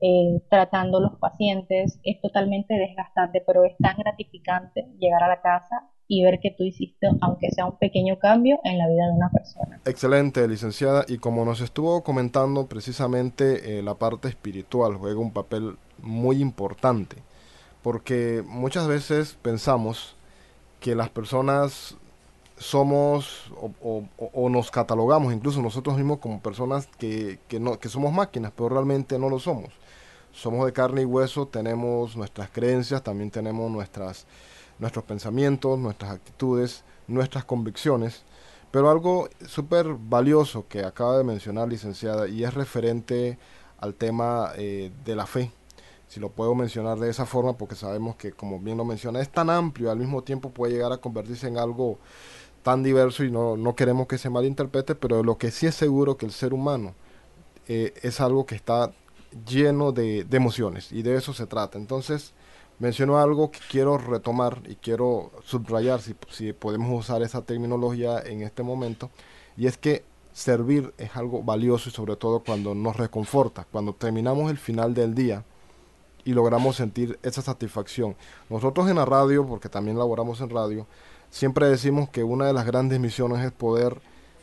eh, 0.00 0.42
tratando 0.50 1.00
los 1.00 1.18
pacientes, 1.18 2.00
es 2.02 2.20
totalmente 2.20 2.74
desgastante, 2.74 3.42
pero 3.46 3.64
es 3.64 3.76
tan 3.78 3.96
gratificante 3.96 4.88
llegar 4.98 5.22
a 5.22 5.28
la 5.28 5.40
casa 5.40 5.90
y 6.08 6.24
ver 6.24 6.38
que 6.40 6.50
tú 6.50 6.64
hiciste, 6.64 7.08
aunque 7.20 7.50
sea 7.50 7.66
un 7.66 7.78
pequeño 7.78 8.18
cambio, 8.18 8.58
en 8.64 8.78
la 8.78 8.88
vida 8.88 9.06
de 9.06 9.12
una 9.12 9.30
persona. 9.30 9.80
Excelente, 9.84 10.46
licenciada. 10.46 11.04
Y 11.08 11.18
como 11.18 11.44
nos 11.44 11.60
estuvo 11.60 12.02
comentando, 12.02 12.66
precisamente 12.66 13.78
eh, 13.78 13.82
la 13.82 13.94
parte 13.94 14.28
espiritual 14.28 14.96
juega 14.96 15.18
un 15.18 15.32
papel 15.32 15.76
muy 15.98 16.40
importante 16.40 17.16
porque 17.86 18.42
muchas 18.44 18.88
veces 18.88 19.38
pensamos 19.42 20.16
que 20.80 20.96
las 20.96 21.08
personas 21.08 21.94
somos 22.58 23.52
o, 23.60 24.48
nos 24.48 24.72
catalogamos 24.72 25.32
incluso 25.32 25.62
nosotros 25.62 25.94
mismos 25.94 26.18
como 26.18 26.40
personas 26.40 26.88
que, 26.98 27.38
no, 27.60 27.78
que 27.78 27.88
somos 27.88 28.12
máquinas, 28.12 28.50
pero 28.56 28.70
realmente 28.70 29.20
no 29.20 29.28
lo 29.28 29.38
somos. 29.38 29.70
Somos 30.32 30.66
de 30.66 30.72
carne 30.72 31.02
y 31.02 31.04
hueso, 31.04 31.46
tenemos 31.46 32.16
nuestras 32.16 32.50
creencias, 32.50 33.04
también 33.04 33.30
tenemos 33.30 33.70
nuestras, 33.70 34.26
nuestros 34.78 35.04
pensamientos, 35.04 35.78
nuestras 35.78 36.12
actitudes, 36.12 36.84
nuestras 37.06 37.44
convicciones. 37.44 38.24
Pero 38.70 38.90
algo 38.90 39.28
súper 39.46 39.94
valioso 39.94 40.66
que 40.68 40.84
acaba 40.84 41.16
de 41.18 41.24
mencionar, 41.24 41.68
licenciada, 41.68 42.28
y 42.28 42.44
es 42.44 42.54
referente 42.54 43.38
al 43.78 43.94
tema 43.94 44.52
eh, 44.56 44.90
de 45.04 45.16
la 45.16 45.26
fe 45.26 45.50
si 46.08 46.20
lo 46.20 46.30
puedo 46.30 46.54
mencionar 46.54 46.98
de 46.98 47.10
esa 47.10 47.26
forma, 47.26 47.56
porque 47.56 47.74
sabemos 47.74 48.16
que, 48.16 48.32
como 48.32 48.60
bien 48.60 48.76
lo 48.76 48.84
menciona, 48.84 49.20
es 49.20 49.28
tan 49.28 49.50
amplio, 49.50 49.90
al 49.90 49.98
mismo 49.98 50.22
tiempo 50.22 50.50
puede 50.50 50.74
llegar 50.74 50.92
a 50.92 50.98
convertirse 50.98 51.48
en 51.48 51.58
algo 51.58 51.98
tan 52.62 52.82
diverso 52.82 53.24
y 53.24 53.30
no, 53.30 53.56
no 53.56 53.74
queremos 53.74 54.06
que 54.06 54.18
se 54.18 54.30
malinterprete, 54.30 54.94
pero 54.94 55.22
lo 55.22 55.38
que 55.38 55.50
sí 55.50 55.66
es 55.66 55.74
seguro 55.74 56.16
que 56.16 56.26
el 56.26 56.32
ser 56.32 56.52
humano 56.54 56.94
eh, 57.68 57.94
es 58.02 58.20
algo 58.20 58.46
que 58.46 58.54
está 58.54 58.92
lleno 59.46 59.92
de, 59.92 60.24
de, 60.24 60.36
emociones 60.36 60.92
y 60.92 61.02
de 61.02 61.16
eso 61.16 61.32
se 61.32 61.46
trata. 61.46 61.78
Entonces, 61.78 62.32
menciono 62.78 63.18
algo 63.18 63.50
que 63.50 63.60
quiero 63.70 63.98
retomar 63.98 64.60
y 64.66 64.76
quiero 64.76 65.30
subrayar, 65.44 66.00
si, 66.00 66.14
si 66.30 66.52
podemos 66.52 66.98
usar 66.98 67.22
esa 67.22 67.42
terminología 67.42 68.20
en 68.20 68.42
este 68.42 68.62
momento, 68.62 69.10
y 69.56 69.66
es 69.66 69.78
que 69.78 70.04
servir 70.32 70.92
es 70.98 71.16
algo 71.16 71.42
valioso 71.42 71.88
y 71.88 71.92
sobre 71.92 72.16
todo 72.16 72.40
cuando 72.40 72.74
nos 72.74 72.96
reconforta, 72.96 73.66
cuando 73.70 73.94
terminamos 73.94 74.50
el 74.50 74.58
final 74.58 74.92
del 74.92 75.14
día 75.14 75.44
y 76.24 76.32
logramos 76.32 76.76
sentir 76.76 77.18
esa 77.22 77.40
satisfacción. 77.40 78.16
Nosotros 78.50 78.90
en 78.90 78.96
la 78.96 79.06
radio, 79.06 79.46
porque 79.46 79.68
también 79.68 79.98
laboramos 79.98 80.40
en 80.40 80.50
radio, 80.50 80.86
siempre 81.30 81.68
decimos 81.68 82.10
que 82.10 82.22
una 82.22 82.46
de 82.46 82.52
las 82.52 82.66
grandes 82.66 83.00
misiones 83.00 83.44
es 83.44 83.52
poder 83.52 84.00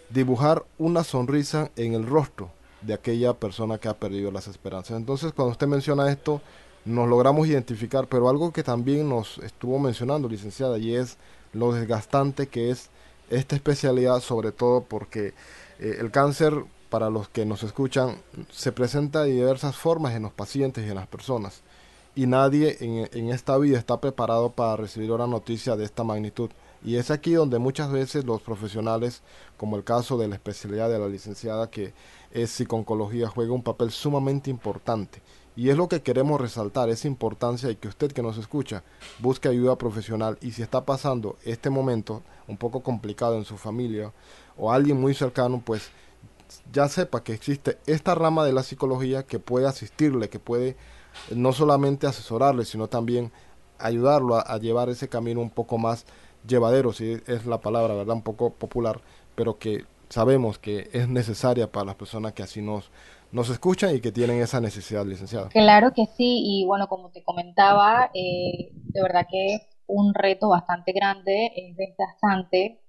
dibujar 0.09 0.65
una 0.77 1.03
sonrisa 1.03 1.71
en 1.75 1.93
el 1.93 2.07
rostro 2.07 2.49
de 2.81 2.93
aquella 2.93 3.33
persona 3.33 3.77
que 3.77 3.87
ha 3.87 3.99
perdido 3.99 4.31
las 4.31 4.47
esperanzas. 4.47 4.97
Entonces, 4.97 5.31
cuando 5.33 5.51
usted 5.51 5.67
menciona 5.67 6.09
esto, 6.09 6.41
nos 6.85 7.07
logramos 7.07 7.47
identificar, 7.47 8.07
pero 8.07 8.29
algo 8.29 8.51
que 8.51 8.63
también 8.63 9.07
nos 9.07 9.37
estuvo 9.39 9.79
mencionando, 9.79 10.27
licenciada, 10.27 10.77
y 10.77 10.95
es 10.95 11.17
lo 11.53 11.71
desgastante 11.71 12.47
que 12.47 12.71
es 12.71 12.89
esta 13.29 13.55
especialidad, 13.55 14.19
sobre 14.19 14.51
todo 14.51 14.83
porque 14.83 15.33
eh, 15.79 15.97
el 15.99 16.11
cáncer, 16.11 16.65
para 16.89 17.09
los 17.09 17.27
que 17.29 17.45
nos 17.45 17.63
escuchan, 17.63 18.17
se 18.51 18.71
presenta 18.71 19.23
de 19.23 19.31
diversas 19.31 19.75
formas 19.75 20.13
en 20.13 20.23
los 20.23 20.33
pacientes 20.33 20.85
y 20.85 20.89
en 20.89 20.95
las 20.95 21.07
personas. 21.07 21.61
Y 22.15 22.27
nadie 22.27 22.77
en, 22.79 23.29
esta 23.29 23.57
vida 23.57 23.79
está 23.79 23.99
preparado 23.99 24.51
para 24.51 24.75
recibir 24.75 25.11
una 25.11 25.25
noticia 25.25 25.75
de 25.75 25.85
esta 25.85 26.03
magnitud. 26.03 26.51
Y 26.85 26.97
es 26.97 27.09
aquí 27.09 27.33
donde 27.33 27.57
muchas 27.57 27.91
veces 27.91 28.25
los 28.25 28.41
profesionales, 28.43 29.23
como 29.57 29.77
el 29.77 29.83
caso 29.83 30.17
de 30.19 30.27
la 30.27 30.35
especialidad 30.35 30.89
de 30.89 30.99
la 30.99 31.07
licenciada 31.07 31.71
que 31.71 31.93
es 32.31 32.51
psiconcología, 32.51 33.29
juega 33.29 33.53
un 33.53 33.63
papel 33.63 33.89
sumamente 33.89 34.51
importante. 34.51 35.23
Y 35.55 35.69
es 35.69 35.77
lo 35.77 35.87
que 35.87 36.01
queremos 36.01 36.41
resaltar, 36.41 36.89
esa 36.89 37.07
importancia 37.07 37.69
y 37.69 37.75
que 37.75 37.87
usted 37.87 38.11
que 38.11 38.23
nos 38.23 38.37
escucha 38.37 38.83
busque 39.19 39.47
ayuda 39.47 39.77
profesional 39.77 40.37
y 40.41 40.51
si 40.51 40.63
está 40.63 40.83
pasando 40.83 41.37
este 41.43 41.69
momento 41.69 42.23
un 42.47 42.57
poco 42.57 42.81
complicado 42.81 43.37
en 43.37 43.45
su 43.45 43.57
familia 43.57 44.11
o 44.57 44.71
alguien 44.71 44.99
muy 44.99 45.13
cercano, 45.13 45.61
pues 45.63 45.91
ya 46.71 46.87
sepa 46.87 47.23
que 47.23 47.33
existe 47.33 47.77
esta 47.85 48.15
rama 48.15 48.45
de 48.45 48.53
la 48.53 48.63
psicología 48.63 49.23
que 49.23 49.39
puede 49.39 49.67
asistirle, 49.67 50.29
que 50.29 50.39
puede 50.39 50.75
no 51.35 51.53
solamente 51.53 52.07
asesorarle, 52.07 52.65
sino 52.65 52.87
también 52.87 53.31
ayudarlo 53.79 54.35
a, 54.35 54.57
llevar 54.57 54.89
ese 54.89 55.09
camino 55.09 55.41
un 55.41 55.49
poco 55.49 55.77
más 55.77 56.05
llevadero, 56.47 56.93
si 56.93 57.21
es 57.25 57.45
la 57.45 57.61
palabra, 57.61 57.93
¿verdad? 57.93 58.15
Un 58.15 58.21
poco 58.21 58.53
popular, 58.53 59.01
pero 59.35 59.57
que 59.57 59.85
sabemos 60.09 60.59
que 60.59 60.89
es 60.93 61.07
necesaria 61.09 61.71
para 61.71 61.85
las 61.87 61.95
personas 61.95 62.33
que 62.33 62.43
así 62.43 62.61
nos, 62.61 62.91
nos 63.33 63.49
escuchan 63.49 63.95
y 63.95 63.99
que 63.99 64.11
tienen 64.11 64.41
esa 64.41 64.61
necesidad, 64.61 65.05
licenciada. 65.05 65.49
Claro 65.49 65.91
que 65.91 66.05
sí, 66.05 66.43
y 66.45 66.65
bueno, 66.65 66.87
como 66.87 67.09
te 67.09 67.23
comentaba, 67.23 68.11
eh, 68.13 68.69
de 68.71 69.01
verdad 69.01 69.25
que 69.29 69.57
un 69.87 70.13
reto 70.13 70.49
bastante 70.49 70.93
grande, 70.93 71.51
es 71.55 71.75
desgastante, 71.75 72.81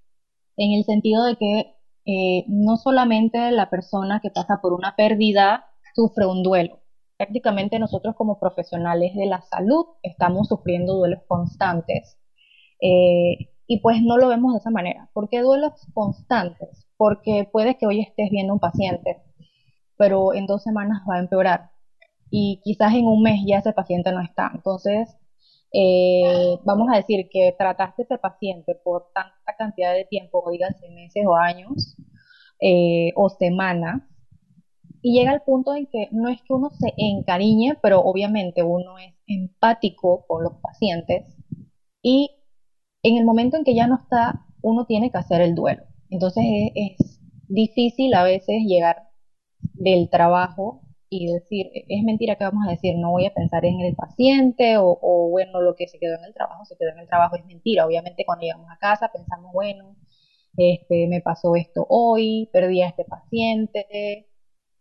en 0.56 0.72
el 0.72 0.84
sentido 0.84 1.24
de 1.24 1.36
que 1.36 1.74
eh, 2.04 2.44
no 2.46 2.76
solamente 2.76 3.50
la 3.50 3.70
persona 3.70 4.20
que 4.22 4.30
pasa 4.30 4.60
por 4.60 4.74
una 4.74 4.94
pérdida 4.96 5.64
sufre 5.94 6.26
un 6.26 6.42
duelo, 6.42 6.80
prácticamente 7.16 7.78
nosotros 7.78 8.14
como 8.14 8.38
profesionales 8.38 9.14
de 9.14 9.26
la 9.26 9.40
salud 9.40 9.86
estamos 10.02 10.48
sufriendo 10.48 10.94
duelos 10.94 11.20
constantes. 11.26 12.18
Eh, 12.82 13.50
y 13.66 13.80
pues 13.80 14.02
no 14.02 14.18
lo 14.18 14.28
vemos 14.28 14.52
de 14.52 14.58
esa 14.58 14.70
manera. 14.70 15.08
¿Por 15.14 15.30
qué 15.30 15.40
duelos 15.40 15.72
constantes? 15.94 16.86
Porque 16.98 17.48
puede 17.50 17.78
que 17.78 17.86
hoy 17.86 18.00
estés 18.02 18.28
viendo 18.30 18.52
un 18.52 18.60
paciente, 18.60 19.22
pero 19.96 20.34
en 20.34 20.46
dos 20.46 20.62
semanas 20.62 21.02
va 21.08 21.16
a 21.16 21.20
empeorar 21.20 21.70
y 22.30 22.60
quizás 22.64 22.94
en 22.94 23.06
un 23.06 23.22
mes 23.22 23.40
ya 23.46 23.58
ese 23.58 23.72
paciente 23.72 24.12
no 24.12 24.20
está. 24.20 24.50
Entonces, 24.54 25.16
eh, 25.72 26.58
vamos 26.64 26.88
a 26.92 26.96
decir 26.96 27.28
que 27.30 27.54
trataste 27.56 28.02
a 28.02 28.04
ese 28.04 28.18
paciente 28.18 28.74
por 28.82 29.10
tanta 29.14 29.56
cantidad 29.56 29.94
de 29.94 30.04
tiempo, 30.04 30.44
díganse 30.50 30.90
meses 30.90 31.24
o 31.26 31.36
años 31.36 31.96
eh, 32.60 33.12
o 33.16 33.28
semanas, 33.28 34.02
y 35.02 35.12
llega 35.18 35.34
el 35.34 35.42
punto 35.42 35.74
en 35.74 35.86
que 35.86 36.08
no 36.12 36.30
es 36.30 36.40
que 36.42 36.54
uno 36.54 36.70
se 36.70 36.94
encariñe, 36.96 37.76
pero 37.82 38.00
obviamente 38.00 38.62
uno 38.62 38.96
es 38.98 39.14
empático 39.26 40.24
con 40.26 40.42
los 40.42 40.54
pacientes 40.62 41.36
y 42.02 42.30
en 43.02 43.18
el 43.18 43.26
momento 43.26 43.58
en 43.58 43.64
que 43.64 43.74
ya 43.74 43.86
no 43.86 43.96
está, 43.96 44.46
uno 44.62 44.86
tiene 44.86 45.10
que 45.10 45.18
hacer 45.18 45.42
el 45.42 45.54
duelo. 45.54 45.82
Entonces 46.08 46.44
es, 46.74 47.20
difícil 47.48 48.14
a 48.14 48.24
veces 48.24 48.62
llegar 48.64 48.96
del 49.72 50.08
trabajo 50.10 50.82
y 51.08 51.32
decir, 51.32 51.70
es 51.88 52.02
mentira 52.02 52.36
que 52.36 52.44
vamos 52.44 52.66
a 52.66 52.70
decir, 52.70 52.96
no 52.98 53.10
voy 53.10 53.26
a 53.26 53.34
pensar 53.34 53.64
en 53.64 53.80
el 53.80 53.94
paciente 53.94 54.76
o, 54.78 54.98
o, 55.00 55.30
bueno, 55.30 55.60
lo 55.60 55.76
que 55.76 55.86
se 55.88 55.98
quedó 55.98 56.16
en 56.16 56.24
el 56.24 56.34
trabajo, 56.34 56.64
se 56.64 56.76
quedó 56.76 56.90
en 56.90 56.98
el 57.00 57.08
trabajo, 57.08 57.36
es 57.36 57.44
mentira. 57.46 57.86
Obviamente 57.86 58.24
cuando 58.26 58.42
llegamos 58.42 58.68
a 58.70 58.78
casa 58.78 59.10
pensamos, 59.12 59.52
bueno, 59.52 59.96
este, 60.56 61.08
me 61.08 61.20
pasó 61.20 61.56
esto 61.56 61.86
hoy, 61.88 62.48
perdí 62.52 62.82
a 62.82 62.88
este 62.88 63.04
paciente, 63.04 64.28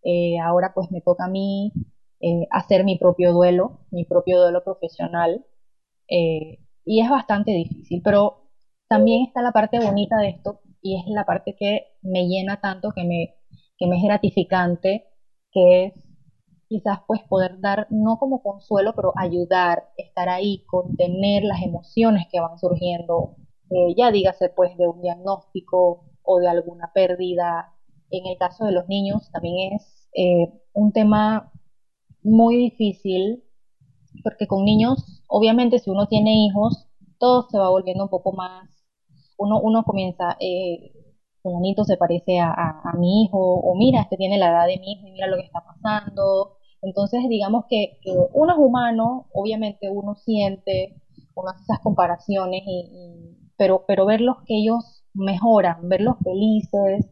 eh, 0.04 0.40
ahora 0.40 0.74
pues 0.74 0.92
me 0.92 1.02
toca 1.02 1.26
a 1.26 1.30
mí 1.30 1.72
eh, 2.20 2.48
hacer 2.52 2.84
mi 2.84 2.98
propio 2.98 3.34
duelo, 3.34 3.82
mi 3.92 4.06
propio 4.06 4.40
duelo 4.42 4.64
profesional. 4.64 5.46
Eh, 6.10 6.60
y 6.86 7.02
es 7.02 7.10
bastante 7.10 7.52
difícil, 7.52 8.02
pero 8.04 8.50
también 8.88 9.26
está 9.26 9.42
la 9.42 9.52
parte 9.52 9.80
bonita 9.80 10.18
de 10.18 10.30
esto 10.30 10.62
y 10.82 10.98
es 11.00 11.06
la 11.08 11.26
parte 11.26 11.56
que 11.58 11.88
me 12.02 12.28
llena 12.28 12.60
tanto, 12.62 12.92
que 12.92 13.04
me, 13.06 13.36
que 13.78 13.88
me 13.88 13.98
es 13.98 14.04
gratificante, 14.04 15.08
que 15.52 15.86
es 15.86 15.94
quizás 16.68 17.00
pues 17.08 17.22
poder 17.24 17.60
dar, 17.60 17.88
no 17.92 18.18
como 18.18 18.42
consuelo, 18.42 18.94
pero 18.96 19.14
ayudar, 19.16 19.90
estar 19.98 20.30
ahí, 20.30 20.64
contener 20.66 21.44
las 21.44 21.62
emociones 21.62 22.28
que 22.32 22.40
van 22.40 22.58
surgiendo, 22.58 23.36
ya 23.96 24.12
dígase 24.12 24.50
pues 24.50 24.78
de 24.78 24.88
un 24.88 25.02
diagnóstico 25.02 26.06
o 26.24 26.40
de 26.40 26.48
alguna 26.48 26.92
pérdida. 26.94 27.74
En 28.10 28.26
el 28.28 28.38
caso 28.38 28.66
de 28.66 28.72
los 28.72 28.88
niños 28.88 29.30
también 29.32 29.74
es 29.74 30.10
eh, 30.16 30.52
un 30.74 30.92
tema 30.92 31.52
muy 32.22 32.58
difícil 32.58 33.44
porque 34.24 34.48
con 34.48 34.64
niños, 34.64 35.24
obviamente 35.28 35.80
si 35.80 35.90
uno 35.90 36.08
tiene 36.08 36.46
hijos, 36.46 36.88
todo 37.18 37.48
se 37.50 37.58
va 37.58 37.70
volviendo 37.70 38.04
un 38.04 38.10
poco 38.10 38.32
más, 38.34 38.70
uno, 39.38 39.60
uno 39.60 39.84
comienza, 39.84 40.38
eh, 40.40 40.94
bonito 41.52 41.84
se 41.84 41.98
parece 41.98 42.40
a, 42.40 42.52
a, 42.52 42.94
mi 42.98 43.24
hijo, 43.24 43.38
o 43.38 43.76
mira, 43.76 44.02
este 44.02 44.18
tiene 44.18 44.38
la 44.38 44.50
edad 44.50 44.68
de 44.68 44.80
mi 44.80 44.94
hijo 44.94 45.08
y 45.08 45.12
mira 45.12 45.28
lo 45.28 45.38
que 45.38 45.44
está 45.44 45.64
pasando. 45.66 46.58
Entonces, 46.82 47.22
digamos 47.30 47.66
que, 47.70 48.00
uno 48.34 48.54
es 48.54 48.60
humano, 48.60 49.28
obviamente 49.34 49.90
uno 49.90 50.16
siente, 50.16 51.02
uno 51.36 51.50
hace 51.50 51.64
esas 51.64 51.80
comparaciones, 51.80 52.64
y, 52.66 53.38
pero, 53.58 53.86
pero 53.88 54.06
verlos 54.06 54.38
que 54.46 54.58
ellos 54.58 55.04
mejoran, 55.14 55.88
verlos 55.90 56.18
felices, 56.24 57.06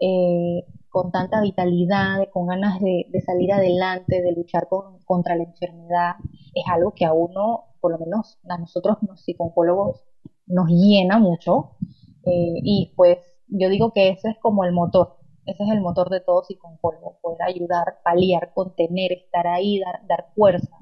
eh, 0.00 0.64
con 0.88 1.10
tanta 1.10 1.40
vitalidad, 1.40 2.28
con 2.32 2.46
ganas 2.46 2.80
de, 2.80 3.06
salir 3.24 3.52
adelante, 3.52 4.20
de 4.22 4.32
luchar 4.32 4.68
contra 5.04 5.36
la 5.36 5.44
enfermedad, 5.44 6.16
es 6.54 6.64
algo 6.68 6.92
que 6.92 7.06
a 7.06 7.12
uno, 7.12 7.64
por 7.80 7.92
lo 7.92 7.98
menos 7.98 8.38
a 8.48 8.58
nosotros 8.58 8.98
los 9.08 9.22
psicólogos, 9.22 10.04
nos 10.46 10.68
llena 10.68 11.18
mucho. 11.18 11.76
Eh, 12.24 12.60
y 12.62 12.92
pues 12.94 13.18
yo 13.52 13.68
digo 13.68 13.92
que 13.92 14.08
ese 14.08 14.30
es 14.30 14.38
como 14.38 14.64
el 14.64 14.72
motor, 14.72 15.18
ese 15.46 15.62
es 15.64 15.70
el 15.70 15.80
motor 15.80 16.08
de 16.08 16.20
todo 16.20 16.44
psicólogo, 16.44 17.18
poder 17.20 17.42
ayudar, 17.42 18.00
paliar, 18.04 18.52
contener, 18.54 19.12
estar 19.12 19.46
ahí, 19.46 19.80
dar, 19.80 20.06
dar 20.06 20.26
fuerza. 20.34 20.76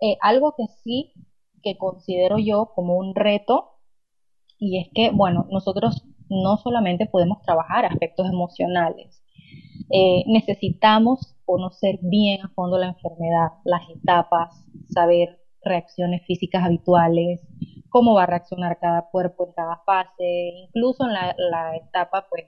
Eh, 0.00 0.16
algo 0.20 0.54
que 0.56 0.66
sí 0.82 1.12
que 1.62 1.76
considero 1.76 2.38
yo 2.38 2.72
como 2.74 2.96
un 2.96 3.14
reto, 3.14 3.78
y 4.58 4.78
es 4.78 4.88
que, 4.94 5.10
bueno, 5.10 5.46
nosotros 5.50 6.04
no 6.28 6.58
solamente 6.58 7.06
podemos 7.06 7.42
trabajar 7.42 7.86
aspectos 7.86 8.28
emocionales, 8.28 9.22
eh, 9.90 10.24
necesitamos 10.26 11.36
conocer 11.44 11.98
bien 12.02 12.42
a 12.42 12.48
fondo 12.50 12.78
la 12.78 12.88
enfermedad, 12.88 13.48
las 13.64 13.82
etapas, 13.90 14.64
saber 14.88 15.40
reacciones 15.62 16.22
físicas 16.26 16.64
habituales, 16.64 17.40
cómo 17.90 18.14
va 18.14 18.24
a 18.24 18.26
reaccionar 18.26 18.78
cada 18.78 19.08
cuerpo 19.10 19.46
en 19.46 19.52
cada 19.52 19.82
fase, 19.84 20.52
incluso 20.66 21.04
en 21.04 21.12
la, 21.12 21.76
etapa, 21.76 22.26
pues, 22.30 22.46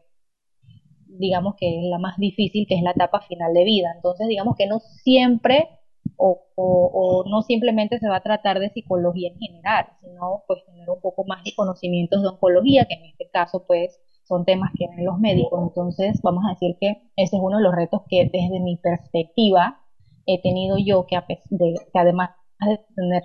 digamos 1.06 1.54
que 1.56 1.78
es 1.78 1.84
la 1.84 1.99
más 1.99 2.16
difícil, 2.16 2.66
que 2.66 2.76
es 2.76 2.82
la 2.82 2.92
etapa 2.92 3.20
final 3.22 3.52
de 3.52 3.64
vida. 3.64 3.92
Entonces, 3.94 4.28
digamos 4.28 4.56
que 4.56 4.66
no 4.66 4.80
siempre 4.80 5.68
o, 6.16 7.25
no 7.28 7.42
simplemente 7.42 7.99
se 7.99 8.08
va 8.08 8.16
a 8.16 8.22
tratar 8.22 8.58
de 8.58 8.70
psicología 8.70 9.30
en 9.30 9.38
general, 9.38 9.87
sino 10.00 10.44
pues 10.46 10.64
tener 10.66 10.88
un 10.88 11.00
poco 11.00 11.25
más 11.25 11.42
de 11.44 11.54
conocimientos 11.54 12.22
de 12.22 12.28
oncología, 12.28 12.84
que 12.87 12.94
en 12.94 13.04
este 13.06 13.28
caso 13.30 13.64
pues 13.66 14.00
son 14.25 14.44
temas 14.44 14.70
que 14.78 14.88
ven 14.88 15.04
los 15.04 15.18
médicos. 15.18 15.61
Entonces 15.62 16.20
vamos 16.22 16.44
a 16.46 16.50
decir 16.50 16.76
que 16.80 17.11
ese 17.16 17.37
es 17.37 17.42
uno 17.42 17.58
de 17.58 17.62
los 17.64 17.75
retos 17.75 18.02
que 18.08 18.30
desde 18.32 18.61
mi 18.61 18.76
perspectiva 18.76 19.80
he 20.26 20.40
tenido 20.40 20.76
yo, 20.78 21.06
que, 21.06 21.18
de, 21.50 21.75
que 21.92 21.99
además 21.99 22.30
de 22.61 22.78
tener 22.94 23.22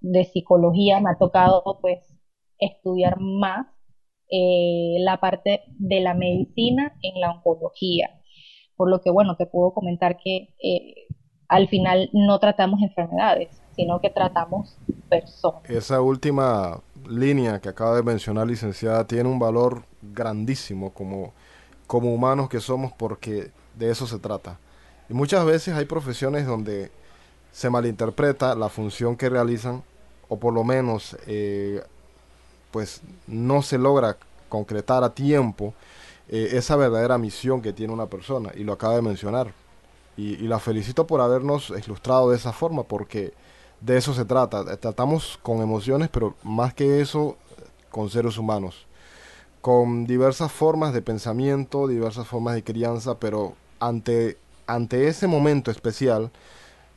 de 0.00 0.24
psicología, 0.24 1.00
me 1.00 1.10
ha 1.10 1.18
tocado 1.18 1.78
pues 1.80 1.98
estudiar 2.58 3.18
más 3.20 3.66
eh, 4.30 4.96
la 5.00 5.20
parte 5.20 5.62
de 5.78 6.00
la 6.00 6.14
medicina 6.14 6.94
en 7.02 7.20
la 7.20 7.32
oncología. 7.32 8.10
Por 8.76 8.90
lo 8.90 9.00
que, 9.00 9.10
bueno, 9.10 9.36
te 9.36 9.46
puedo 9.46 9.72
comentar 9.72 10.18
que 10.22 10.54
eh, 10.62 10.94
al 11.48 11.68
final 11.68 12.10
no 12.12 12.38
tratamos 12.38 12.80
enfermedades, 12.82 13.60
sino 13.74 14.00
que 14.00 14.10
tratamos 14.10 14.76
personas. 15.08 15.68
Esa 15.68 16.00
última 16.00 16.80
línea 17.08 17.60
que 17.60 17.70
acaba 17.70 17.96
de 17.96 18.02
mencionar, 18.02 18.46
licenciada, 18.46 19.06
tiene 19.06 19.28
un 19.28 19.38
valor 19.38 19.84
grandísimo 20.02 20.92
como, 20.92 21.32
como 21.86 22.12
humanos 22.12 22.48
que 22.48 22.60
somos 22.60 22.92
porque 22.92 23.50
de 23.76 23.90
eso 23.90 24.06
se 24.06 24.18
trata. 24.18 24.60
Y 25.08 25.14
muchas 25.14 25.44
veces 25.46 25.74
hay 25.74 25.86
profesiones 25.86 26.46
donde 26.46 26.90
se 27.58 27.70
malinterpreta 27.70 28.54
la 28.54 28.68
función 28.68 29.16
que 29.16 29.28
realizan 29.28 29.82
o 30.28 30.38
por 30.38 30.54
lo 30.54 30.62
menos 30.62 31.16
eh, 31.26 31.82
pues 32.70 33.00
no 33.26 33.62
se 33.62 33.78
logra 33.78 34.16
concretar 34.48 35.02
a 35.02 35.12
tiempo 35.12 35.74
eh, 36.28 36.50
esa 36.52 36.76
verdadera 36.76 37.18
misión 37.18 37.60
que 37.60 37.72
tiene 37.72 37.92
una 37.92 38.06
persona, 38.06 38.52
y 38.54 38.62
lo 38.62 38.74
acaba 38.74 38.94
de 38.94 39.02
mencionar. 39.02 39.52
Y, 40.16 40.34
y, 40.34 40.46
la 40.46 40.60
felicito 40.60 41.08
por 41.08 41.20
habernos 41.20 41.70
ilustrado 41.70 42.30
de 42.30 42.36
esa 42.36 42.52
forma, 42.52 42.84
porque 42.84 43.32
de 43.80 43.96
eso 43.96 44.14
se 44.14 44.24
trata. 44.24 44.76
Tratamos 44.76 45.40
con 45.42 45.60
emociones, 45.60 46.10
pero 46.10 46.36
más 46.44 46.74
que 46.74 47.00
eso, 47.00 47.36
con 47.90 48.08
seres 48.08 48.38
humanos, 48.38 48.86
con 49.62 50.06
diversas 50.06 50.52
formas 50.52 50.92
de 50.92 51.02
pensamiento, 51.02 51.88
diversas 51.88 52.28
formas 52.28 52.54
de 52.54 52.62
crianza, 52.62 53.18
pero 53.18 53.54
ante, 53.80 54.38
ante 54.68 55.08
ese 55.08 55.26
momento 55.26 55.72
especial, 55.72 56.30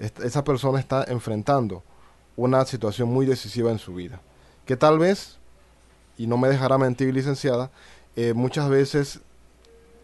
esa 0.02 0.44
persona 0.44 0.80
está 0.80 1.04
enfrentando 1.08 1.84
una 2.36 2.66
situación 2.66 3.10
muy 3.10 3.26
decisiva 3.26 3.72
en 3.72 3.80
su 3.80 3.94
vida. 3.94 4.20
Que 4.66 4.76
tal 4.76 4.98
vez, 5.00 5.38
y 6.18 6.28
no 6.28 6.38
me 6.38 6.50
dejará 6.50 6.78
mentir 6.78 7.14
licenciada, 7.14 7.72
eh, 8.16 8.34
muchas 8.34 8.70
veces 8.70 9.22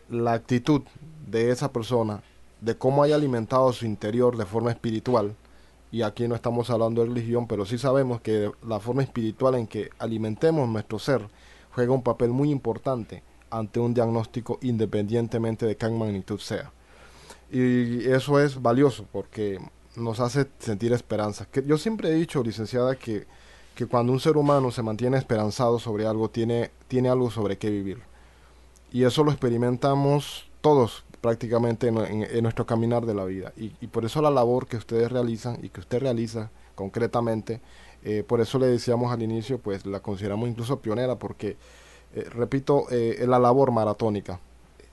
la 0.10 0.34
actitud 0.34 0.82
de 1.28 1.52
esa 1.52 1.72
persona, 1.72 2.22
de 2.62 2.76
cómo 2.78 3.04
haya 3.04 3.16
alimentado 3.16 3.72
su 3.74 3.86
interior 3.86 4.38
de 4.38 4.46
forma 4.46 4.72
espiritual, 4.72 5.36
y 5.92 6.02
aquí 6.02 6.28
no 6.28 6.36
estamos 6.36 6.70
hablando 6.70 7.02
de 7.02 7.08
religión, 7.08 7.48
pero 7.48 7.66
sí 7.66 7.78
sabemos 7.78 8.22
que 8.22 8.52
la 8.66 8.80
forma 8.80 9.04
espiritual 9.04 9.56
en 9.56 9.68
que 9.68 9.90
alimentemos 10.00 10.68
nuestro 10.68 11.00
ser 11.00 11.28
juega 11.74 11.94
un 11.94 12.04
papel 12.04 12.30
muy 12.30 12.52
importante 12.52 13.24
ante 13.50 13.80
un 13.80 13.94
diagnóstico 13.94 14.60
independientemente 14.62 15.66
de 15.66 15.78
qué 15.78 15.90
magnitud 15.90 16.40
sea. 16.40 16.72
Y 17.50 18.06
eso 18.10 18.42
es 18.42 18.62
valioso 18.62 19.06
porque 19.12 19.60
nos 19.98 20.20
hace 20.20 20.48
sentir 20.60 20.94
esperanza. 20.94 21.48
Que 21.52 21.64
yo 21.64 21.78
siempre 21.78 22.10
he 22.10 22.14
dicho, 22.14 22.44
licenciada, 22.44 22.96
que, 22.96 23.26
que 23.76 23.88
cuando 23.88 24.14
un 24.14 24.20
ser 24.20 24.38
humano 24.38 24.72
se 24.72 24.84
mantiene 24.84 25.18
esperanzado 25.18 25.80
sobre 25.80 26.06
algo, 26.06 26.30
tiene, 26.30 26.72
tiene 26.88 27.10
algo 27.10 27.32
sobre 27.32 27.58
qué 27.58 27.70
vivir. 27.70 28.00
Y 28.92 29.04
eso 29.04 29.24
lo 29.24 29.32
experimentamos 29.32 30.50
todos 30.62 31.04
prácticamente 31.20 31.88
en, 31.88 32.44
nuestro 32.44 32.66
caminar 32.66 33.06
de 33.06 33.14
la 33.14 33.26
vida. 33.26 33.52
Y, 33.58 33.70
por 33.88 34.06
eso 34.06 34.22
la 34.22 34.30
labor 34.30 34.68
que 34.68 34.78
ustedes 34.78 35.12
realizan 35.12 35.58
y 35.62 35.70
que 35.70 35.80
usted 35.82 36.00
realiza 36.00 36.52
concretamente, 36.76 37.60
eh, 38.04 38.24
por 38.26 38.40
eso 38.40 38.60
le 38.60 38.68
decíamos 38.68 39.12
al 39.12 39.22
inicio, 39.24 39.58
pues 39.58 39.86
la 39.86 40.00
consideramos 40.00 40.48
incluso 40.48 40.80
pionera, 40.80 41.18
porque, 41.18 41.58
eh, 42.14 42.28
repito, 42.30 42.86
eh, 42.92 43.26
la 43.28 43.40
labor 43.40 43.72
maratónica 43.72 44.40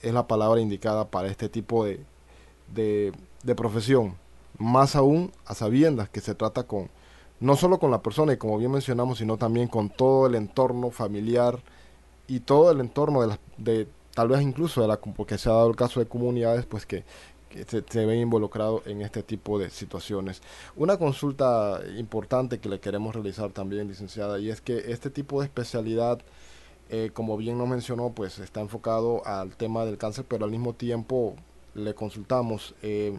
es 0.00 0.12
la 0.12 0.26
palabra 0.26 0.60
indicada 0.60 1.08
para 1.10 1.28
este 1.28 1.48
tipo 1.48 1.84
de, 1.84 2.00
de, 2.74 3.12
de 3.42 3.54
profesión. 3.54 4.16
Más 4.58 4.96
aún 4.96 5.32
a 5.46 5.54
sabiendas 5.54 6.08
que 6.08 6.20
se 6.20 6.34
trata 6.34 6.64
con, 6.64 6.90
no 7.40 7.56
solo 7.56 7.78
con 7.78 7.90
la 7.90 8.02
persona, 8.02 8.32
y 8.32 8.36
como 8.36 8.58
bien 8.58 8.70
mencionamos, 8.70 9.18
sino 9.18 9.36
también 9.36 9.68
con 9.68 9.90
todo 9.90 10.26
el 10.26 10.34
entorno 10.34 10.90
familiar 10.90 11.60
y 12.26 12.40
todo 12.40 12.70
el 12.70 12.80
entorno 12.80 13.20
de, 13.22 13.26
la, 13.28 13.38
de 13.58 13.88
tal 14.14 14.28
vez 14.28 14.40
incluso 14.42 14.80
de 14.80 14.88
la, 14.88 14.96
porque 14.98 15.38
se 15.38 15.48
ha 15.48 15.52
dado 15.52 15.68
el 15.68 15.76
caso 15.76 16.00
de 16.00 16.06
comunidades 16.06 16.64
pues 16.66 16.86
que, 16.86 17.04
se, 17.66 18.06
ven 18.06 18.18
involucrados 18.18 18.86
en 18.86 19.02
este 19.02 19.22
tipo 19.22 19.58
de 19.58 19.70
situaciones. 19.70 20.42
Una 20.76 20.96
consulta 20.96 21.80
importante 21.96 22.58
que 22.58 22.68
le 22.68 22.80
queremos 22.80 23.14
realizar 23.14 23.50
también, 23.50 23.88
licenciada, 23.88 24.40
y 24.40 24.50
es 24.50 24.60
que 24.60 24.92
este 24.92 25.10
tipo 25.10 25.40
de 25.40 25.46
especialidad, 25.46 26.20
eh, 26.90 27.10
como 27.12 27.36
bien 27.36 27.58
nos 27.58 27.68
mencionó, 27.68 28.10
pues 28.10 28.38
está 28.38 28.60
enfocado 28.60 29.24
al 29.26 29.56
tema 29.56 29.84
del 29.84 29.98
cáncer, 29.98 30.24
pero 30.28 30.44
al 30.44 30.50
mismo 30.50 30.72
tiempo 30.72 31.36
le 31.74 31.94
consultamos. 31.94 32.74
Eh, 32.82 33.16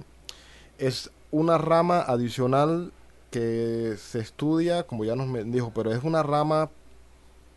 es 0.78 1.12
una 1.36 1.58
rama 1.58 2.02
adicional 2.02 2.92
que 3.30 3.96
se 3.98 4.20
estudia, 4.20 4.84
como 4.84 5.04
ya 5.06 5.16
nos 5.16 5.28
dijo, 5.52 5.72
pero 5.74 5.92
es 5.92 6.04
una 6.04 6.24
rama 6.24 6.70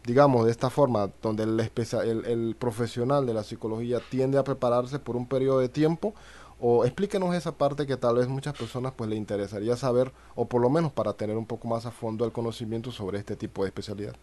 digamos, 0.05 0.47
de 0.47 0.51
esta 0.51 0.71
forma, 0.71 1.11
donde 1.21 1.43
el, 1.43 1.61
el, 1.61 2.25
el, 2.25 2.57
profesional 2.59 3.27
de 3.27 3.35
la 3.35 3.45
psicología 3.45 4.01
tiende 4.11 4.39
a 4.39 4.45
prepararse 4.45 4.99
por 4.99 5.17
un 5.17 5.27
periodo 5.27 5.59
de 5.59 5.69
tiempo, 5.69 6.15
o 6.61 6.85
explíquenos 6.87 7.35
esa 7.35 7.53
parte 7.53 7.87
que 7.87 7.99
tal 7.99 8.17
vez 8.17 8.27
muchas 8.27 8.57
personas 8.57 8.93
pues 8.97 9.11
le 9.11 9.17
interesaría 9.17 9.77
saber, 9.77 10.13
o 10.35 10.47
por 10.47 10.63
lo 10.63 10.71
menos 10.71 10.93
para 10.93 11.13
tener 11.13 11.37
un 11.37 11.47
poco 11.47 11.69
más 11.69 11.85
a 11.85 11.91
fondo 11.91 12.25
el 12.25 12.33
conocimiento 12.33 12.91
sobre 12.91 13.19
este 13.19 13.37
tipo 13.37 13.63
de 13.63 13.69
especialidad. 13.69 14.15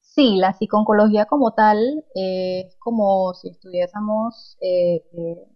Sí, 0.00 0.36
la 0.36 0.52
psiconcología 0.52 1.26
como 1.26 1.54
tal 1.54 2.04
eh, 2.14 2.66
es 2.68 2.76
como 2.76 3.34
si 3.34 3.48
estudiésemos, 3.48 4.56
eh, 4.60 5.02
eh, 5.12 5.53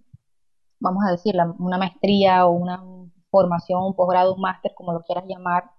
vamos 0.80 1.04
a 1.06 1.10
decir, 1.12 1.34
una 1.58 1.78
maestría 1.78 2.46
o 2.46 2.52
una 2.52 2.82
formación, 3.30 3.82
un 3.84 3.94
posgrado, 3.94 4.34
un 4.34 4.40
máster, 4.40 4.72
como 4.74 4.92
lo 4.92 5.02
quieras 5.02 5.24
llamar, 5.26 5.70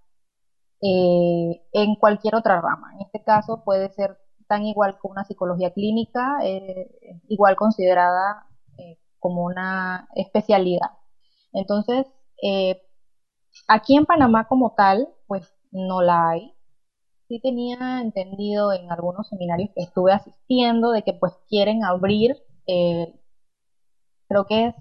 eh, 0.82 1.62
en 1.74 1.96
cualquier 1.96 2.36
otra 2.36 2.62
rama. 2.62 2.94
En 2.96 3.02
este 3.02 3.24
caso 3.24 3.64
puede 3.64 3.90
ser 3.90 4.18
tan 4.48 4.66
igual 4.66 4.98
como 5.00 5.14
una 5.14 5.26
psicología 5.26 5.72
clínica, 5.74 6.38
eh, 6.44 6.90
igual 7.28 7.56
considerada 7.56 8.48
eh, 8.78 8.98
como 9.20 9.44
una 9.44 10.08
especialidad. 10.16 10.92
Entonces, 11.54 12.08
aquí 13.68 13.96
en 13.98 14.06
Panamá 14.06 14.48
como 14.48 14.74
tal, 14.76 15.10
pues 15.28 15.54
no 15.72 16.02
la 16.02 16.30
hay. 16.30 16.56
Sí 17.28 17.40
tenía 17.42 18.02
entendido 18.02 18.74
en 18.74 18.92
algunos 18.92 19.28
seminarios 19.30 19.70
que 19.76 19.84
estuve 19.84 20.14
asistiendo 20.14 20.92
de 20.92 21.04
que 21.04 21.14
pues 21.14 21.34
quieren 21.48 21.84
abrir, 21.84 22.36
creo 22.66 24.46
que 24.48 24.68
es, 24.68 24.76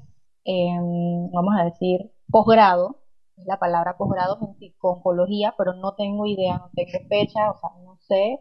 vamos 1.32 1.54
a 1.58 1.64
decir, 1.64 2.12
posgrado 2.30 2.98
la 3.46 3.58
palabra 3.58 3.96
posgrado 3.96 4.38
en 4.60 4.74
oncología, 4.80 5.54
pero 5.56 5.74
no 5.74 5.94
tengo 5.94 6.26
idea, 6.26 6.58
no 6.58 6.70
tengo 6.74 7.06
fecha, 7.08 7.50
o 7.50 7.58
sea, 7.58 7.70
no 7.82 7.96
sé 8.00 8.40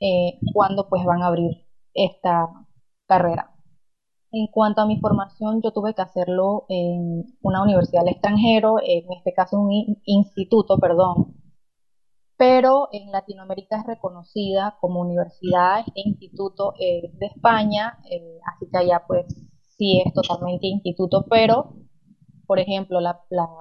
eh, 0.00 0.38
cuándo 0.52 0.88
pues 0.88 1.04
van 1.04 1.22
a 1.22 1.26
abrir 1.28 1.66
esta 1.94 2.48
carrera. 3.06 3.54
En 4.32 4.46
cuanto 4.48 4.80
a 4.82 4.86
mi 4.86 5.00
formación, 5.00 5.60
yo 5.62 5.72
tuve 5.72 5.94
que 5.94 6.02
hacerlo 6.02 6.66
en 6.68 7.24
una 7.42 7.62
universidad 7.62 8.02
del 8.04 8.14
extranjero, 8.14 8.76
en 8.80 9.10
este 9.12 9.32
caso 9.34 9.58
un 9.58 10.00
instituto, 10.04 10.78
perdón, 10.78 11.34
pero 12.36 12.88
en 12.92 13.10
Latinoamérica 13.12 13.80
es 13.80 13.86
reconocida 13.86 14.78
como 14.80 15.00
universidad, 15.00 15.80
este 15.86 16.00
instituto 16.04 16.74
es 16.78 17.18
de 17.18 17.26
España, 17.26 17.98
eh, 18.10 18.38
así 18.54 18.66
que 18.70 18.78
allá 18.78 19.04
pues 19.06 19.26
sí 19.80 20.02
es 20.04 20.12
totalmente 20.12 20.66
instituto, 20.66 21.24
pero 21.30 21.72
por 22.50 22.58
ejemplo, 22.58 23.00
la, 23.00 23.16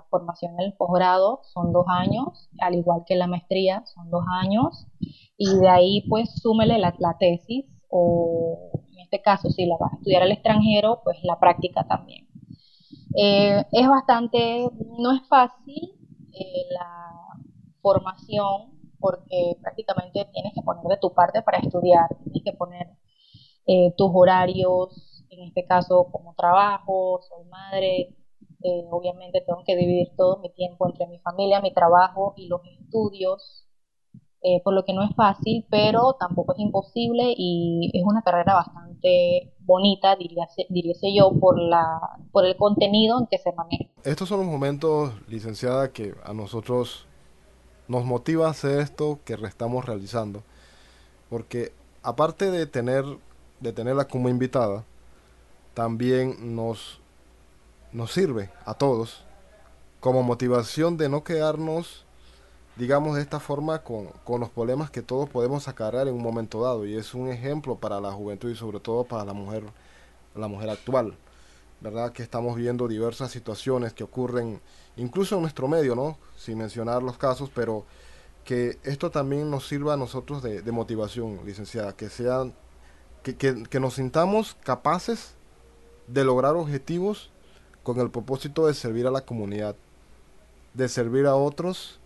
formación 0.09 0.53
en 0.53 0.61
el 0.61 0.73
posgrado 0.73 1.41
son 1.43 1.71
dos 1.71 1.85
años, 1.87 2.49
al 2.59 2.73
igual 2.73 3.03
que 3.05 3.15
la 3.15 3.27
maestría 3.27 3.83
son 3.85 4.09
dos 4.09 4.23
años, 4.41 4.87
y 5.37 5.59
de 5.59 5.69
ahí 5.69 6.05
pues 6.09 6.41
súmele 6.41 6.79
la, 6.79 6.91
tesis, 7.19 7.65
o 7.87 8.71
en 8.91 8.99
este 9.01 9.21
caso 9.21 9.51
si 9.51 9.67
la 9.67 9.77
vas 9.79 9.93
a 9.93 9.97
estudiar 9.97 10.23
al 10.23 10.31
extranjero, 10.31 11.01
pues 11.03 11.17
la 11.21 11.39
práctica 11.39 11.85
también. 11.87 12.27
Eh, 13.15 13.63
es 13.71 13.87
bastante, 13.87 14.67
no 14.97 15.11
es 15.11 15.21
fácil 15.27 15.93
eh, 16.33 16.65
la 16.71 17.11
formación 17.83 18.73
porque 18.99 19.55
prácticamente 19.61 20.27
tienes 20.33 20.51
que 20.55 20.63
poner 20.63 20.85
de 20.85 20.97
tu 20.97 21.13
parte 21.13 21.43
para 21.43 21.59
estudiar, 21.59 22.09
tienes 22.23 22.41
que 22.43 22.53
poner 22.53 22.87
eh, 23.67 23.93
tus 23.95 24.09
horarios, 24.11 25.08
en 25.29 25.47
este 25.47 25.65
caso 25.65 26.07
como 26.11 26.33
trabajo, 26.35 27.21
soy 27.27 27.45
madre, 27.45 28.15
eh, 28.63 28.85
obviamente 28.91 29.41
tengo 29.45 29.63
que 29.65 29.75
dividir 29.75 30.09
todo 30.17 30.37
mi 30.37 30.49
tiempo 30.51 30.87
entre 30.87 31.07
mi 31.07 31.19
familia, 31.19 31.61
mi 31.61 31.73
trabajo 31.73 32.33
y 32.35 32.47
los 32.47 32.61
estudios, 32.79 33.65
eh, 34.41 34.61
por 34.63 34.73
lo 34.73 34.85
que 34.85 34.93
no 34.93 35.03
es 35.03 35.15
fácil, 35.15 35.65
pero 35.69 36.13
tampoco 36.19 36.53
es 36.53 36.59
imposible 36.59 37.33
y 37.37 37.91
es 37.93 38.03
una 38.03 38.21
carrera 38.21 38.55
bastante 38.55 39.53
bonita, 39.59 40.15
diría, 40.15 40.47
yo, 41.15 41.31
por, 41.39 41.59
la, 41.59 41.99
por 42.31 42.45
el 42.45 42.55
contenido 42.55 43.19
en 43.19 43.27
que 43.27 43.37
se 43.37 43.51
maneja. 43.53 43.85
Estos 44.03 44.29
son 44.29 44.39
los 44.39 44.47
momentos, 44.47 45.13
licenciada, 45.27 45.91
que 45.91 46.13
a 46.23 46.33
nosotros 46.33 47.05
nos 47.87 48.05
motiva 48.05 48.47
a 48.47 48.51
hacer 48.51 48.79
esto 48.79 49.19
que 49.25 49.33
estamos 49.33 49.85
realizando, 49.85 50.43
porque 51.29 51.71
aparte 52.01 52.49
de 52.51 52.65
tener 52.65 53.05
de 53.59 53.73
tenerla 53.73 54.05
como 54.05 54.29
invitada, 54.29 54.83
también 55.79 56.57
nos 56.57 56.99
nos 57.93 58.11
sirve 58.11 58.49
a 58.65 58.73
todos 58.73 59.23
como 60.01 60.23
motivación 60.23 60.97
de 60.97 61.07
no 61.07 61.23
quedarnos, 61.23 62.05
digamos, 62.75 63.15
de 63.15 63.21
esta 63.21 63.39
forma 63.39 63.81
con, 63.81 64.07
con 64.25 64.41
los 64.41 64.49
problemas 64.49 64.91
que 64.91 65.01
todos 65.01 65.29
podemos 65.29 65.69
acarrear 65.69 66.09
en 66.09 66.15
un 66.15 66.21
momento 66.21 66.63
dado. 66.63 66.85
Y 66.85 66.97
es 66.97 67.13
un 67.13 67.29
ejemplo 67.29 67.77
para 67.77 68.01
la 68.01 68.11
juventud 68.11 68.49
y 68.49 68.57
sobre 68.57 68.81
todo 68.81 69.05
para 69.05 69.23
la 69.23 69.31
mujer, 69.31 69.63
la 70.35 70.49
mujer 70.49 70.69
actual. 70.69 71.15
¿Verdad? 71.79 72.11
Que 72.11 72.23
estamos 72.23 72.57
viendo 72.57 72.89
diversas 72.89 73.31
situaciones 73.31 73.93
que 73.93 74.03
ocurren 74.03 74.59
incluso 74.97 75.35
en 75.35 75.43
nuestro 75.43 75.69
medio, 75.69 75.95
¿no? 75.95 76.17
Sin 76.35 76.57
mencionar 76.57 77.01
los 77.03 77.17
casos, 77.17 77.49
pero 77.55 77.85
que 78.43 78.79
esto 78.83 79.11
también 79.11 79.49
nos 79.49 79.65
sirva 79.65 79.93
a 79.93 79.97
nosotros 79.97 80.43
de, 80.43 80.71
motivación, 80.73 81.39
licenciada, 81.45 81.95
que 81.95 82.09
sean, 82.09 82.53
que, 83.23 83.37
que 83.37 83.79
nos 83.79 83.93
sintamos 83.93 84.57
capaces 84.61 85.38
de 86.11 86.23
lograr 86.23 86.55
objetivos 86.55 87.29
con 87.83 87.99
el 87.99 88.09
propósito 88.09 88.67
de 88.67 88.73
servir 88.73 89.07
a 89.07 89.11
la 89.11 89.21
comunidad, 89.21 89.75
de 90.73 90.89
servir 90.89 91.25
a 91.25 91.35
otros 91.35 91.99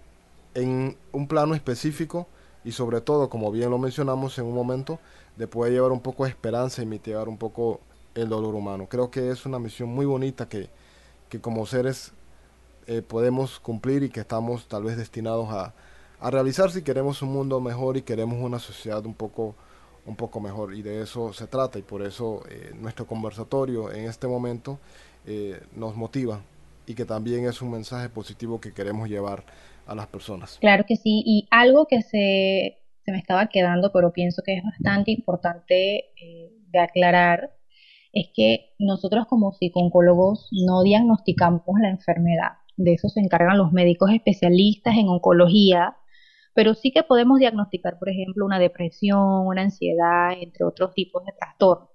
en 0.54 0.98
un 1.12 1.28
plano 1.28 1.56
específico 1.56 2.28
y 2.64 2.72
sobre 2.72 3.02
todo, 3.02 3.30
como 3.30 3.52
bien 3.52 3.70
lo 3.70 3.78
mencionamos 3.78 4.38
en 4.38 4.46
un 4.46 4.56
momento, 4.56 5.00
de 5.36 5.48
poder 5.48 5.74
llevar 5.74 5.92
un 5.92 6.02
poco 6.02 6.24
de 6.24 6.30
esperanza 6.30 6.82
y 6.82 6.86
mitigar 6.86 7.28
un 7.28 7.38
poco 7.38 7.82
el 8.16 8.30
dolor 8.30 8.56
humano. 8.56 8.88
Creo 8.88 9.10
que 9.10 9.30
es 9.30 9.46
una 9.46 9.60
misión 9.60 9.90
muy 9.90 10.06
bonita 10.06 10.48
que, 10.48 10.70
que 11.30 11.42
como 11.42 11.66
seres 11.66 12.14
eh, 12.88 13.02
podemos 13.02 13.60
cumplir 13.60 14.04
y 14.04 14.10
que 14.10 14.20
estamos 14.20 14.68
tal 14.68 14.84
vez 14.84 14.98
destinados 14.98 15.50
a, 15.50 15.74
a, 16.20 16.30
realizar 16.30 16.72
si 16.72 16.84
queremos 16.84 17.22
un 17.22 17.34
mundo 17.34 17.60
mejor 17.60 17.98
y 17.98 18.02
queremos 18.02 18.40
una 18.40 18.60
sociedad 18.60 19.06
un 19.06 19.14
poco, 19.14 19.56
un 20.06 20.16
poco 20.16 20.40
mejor. 20.40 20.74
Y 20.74 20.82
de 20.82 21.02
eso 21.02 21.34
se 21.34 21.48
trata 21.48 21.80
y 21.80 21.82
por 21.82 22.02
eso 22.02 22.44
eh, 22.50 22.72
nuestro 22.76 23.06
conversatorio 23.06 23.92
en 23.92 24.06
este 24.06 24.28
momento 24.28 24.80
eh, 25.26 25.62
nos 25.76 25.96
motiva 25.96 26.42
y 26.86 26.96
que 26.96 27.06
también 27.06 27.46
es 27.46 27.62
un 27.62 27.72
mensaje 27.72 28.10
positivo 28.10 28.60
que 28.60 28.74
queremos 28.74 29.10
llevar 29.10 29.44
a 29.86 29.96
las 29.96 30.08
personas. 30.08 30.58
Claro 30.60 30.86
que 30.88 30.96
sí, 30.96 31.24
y 31.26 31.48
algo 31.52 31.88
que 31.88 32.02
se, 32.02 32.80
se 33.06 33.12
me 33.12 33.18
estaba 33.18 33.48
quedando, 33.48 33.92
pero 33.92 34.12
pienso 34.12 34.42
que 34.46 34.58
es 34.58 34.64
bastante 34.64 35.12
importante 35.12 36.12
de 36.74 36.80
aclarar, 36.80 37.52
es 38.12 38.28
que 38.34 38.74
nosotros 38.80 39.26
como 39.28 39.54
psicólogos 39.54 40.50
no 40.52 40.84
diagnosticamos 40.84 41.64
la 41.82 41.90
enfermedad. 41.90 42.54
De 42.76 42.94
eso 42.94 43.10
se 43.10 43.20
encargan 43.20 43.58
los 43.58 43.72
médicos 43.72 44.12
especialistas 44.12 44.96
en 44.98 45.08
oncología, 45.08 45.96
pero 46.54 46.74
sí 46.76 46.92
que 46.92 47.04
podemos 47.04 47.40
diagnosticar, 47.40 48.00
por 48.00 48.10
ejemplo, 48.10 48.46
una 48.46 48.60
depresión, 48.60 49.48
una 49.48 49.64
ansiedad, 49.64 50.34
entre 50.40 50.66
otros 50.66 50.94
tipos 50.94 51.26
de 51.26 51.34
trastornos. 51.40 51.90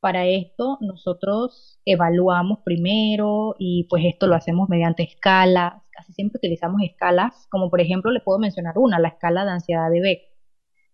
Para 0.00 0.26
esto 0.26 0.78
nosotros 0.80 1.78
evaluamos 1.84 2.58
primero 2.64 3.54
y 3.58 3.86
pues 3.88 4.04
esto 4.04 4.26
lo 4.26 4.34
hacemos 4.34 4.68
mediante 4.68 5.04
escalas. 5.04 5.74
Casi 5.90 6.12
siempre 6.12 6.38
utilizamos 6.38 6.82
escalas, 6.82 7.46
como 7.50 7.70
por 7.70 7.80
ejemplo 7.80 8.10
le 8.10 8.20
puedo 8.20 8.38
mencionar 8.38 8.78
una, 8.78 8.98
la 8.98 9.08
escala 9.08 9.44
de 9.44 9.52
ansiedad 9.52 9.90
de 9.90 10.00
Beck. 10.00 10.22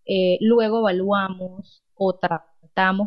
Eh, 0.06 0.38
luego 0.40 0.80
evaluamos 0.80 1.82
otra 1.94 2.44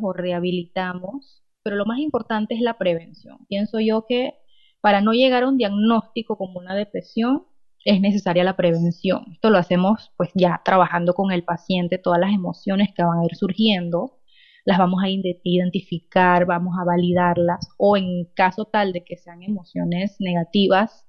o 0.02 0.14
rehabilitamos, 0.14 1.44
pero 1.64 1.76
lo 1.78 1.86
más 1.86 2.00
importante 2.00 2.56
es 2.56 2.62
la 2.62 2.78
prevención. 2.78 3.46
Pienso 3.48 3.80
yo 3.80 4.06
que 4.06 4.34
para 4.82 5.02
no 5.02 5.14
llegar 5.14 5.44
a 5.44 5.48
un 5.48 5.58
diagnóstico 5.58 6.38
como 6.38 6.60
una 6.60 6.76
depresión, 6.76 7.46
es 7.86 8.02
necesaria 8.02 8.44
la 8.44 8.56
prevención. 8.56 9.26
Esto 9.34 9.50
lo 9.50 9.58
hacemos 9.58 10.12
pues 10.18 10.30
ya 10.36 10.62
trabajando 10.64 11.14
con 11.14 11.32
el 11.32 11.44
paciente, 11.44 11.98
todas 11.98 12.20
las 12.20 12.34
emociones 12.34 12.90
que 12.96 13.04
van 13.04 13.20
a 13.20 13.26
ir 13.26 13.36
surgiendo, 13.36 14.20
las 14.66 14.78
vamos 14.78 15.02
a 15.04 15.10
identificar, 15.10 16.46
vamos 16.46 16.76
a 16.80 16.86
validarlas 16.86 17.68
o 17.78 17.98
en 17.98 18.26
caso 18.36 18.66
tal 18.66 18.94
de 18.94 19.04
que 19.04 19.18
sean 19.18 19.42
emociones 19.44 20.18
negativas 20.20 21.08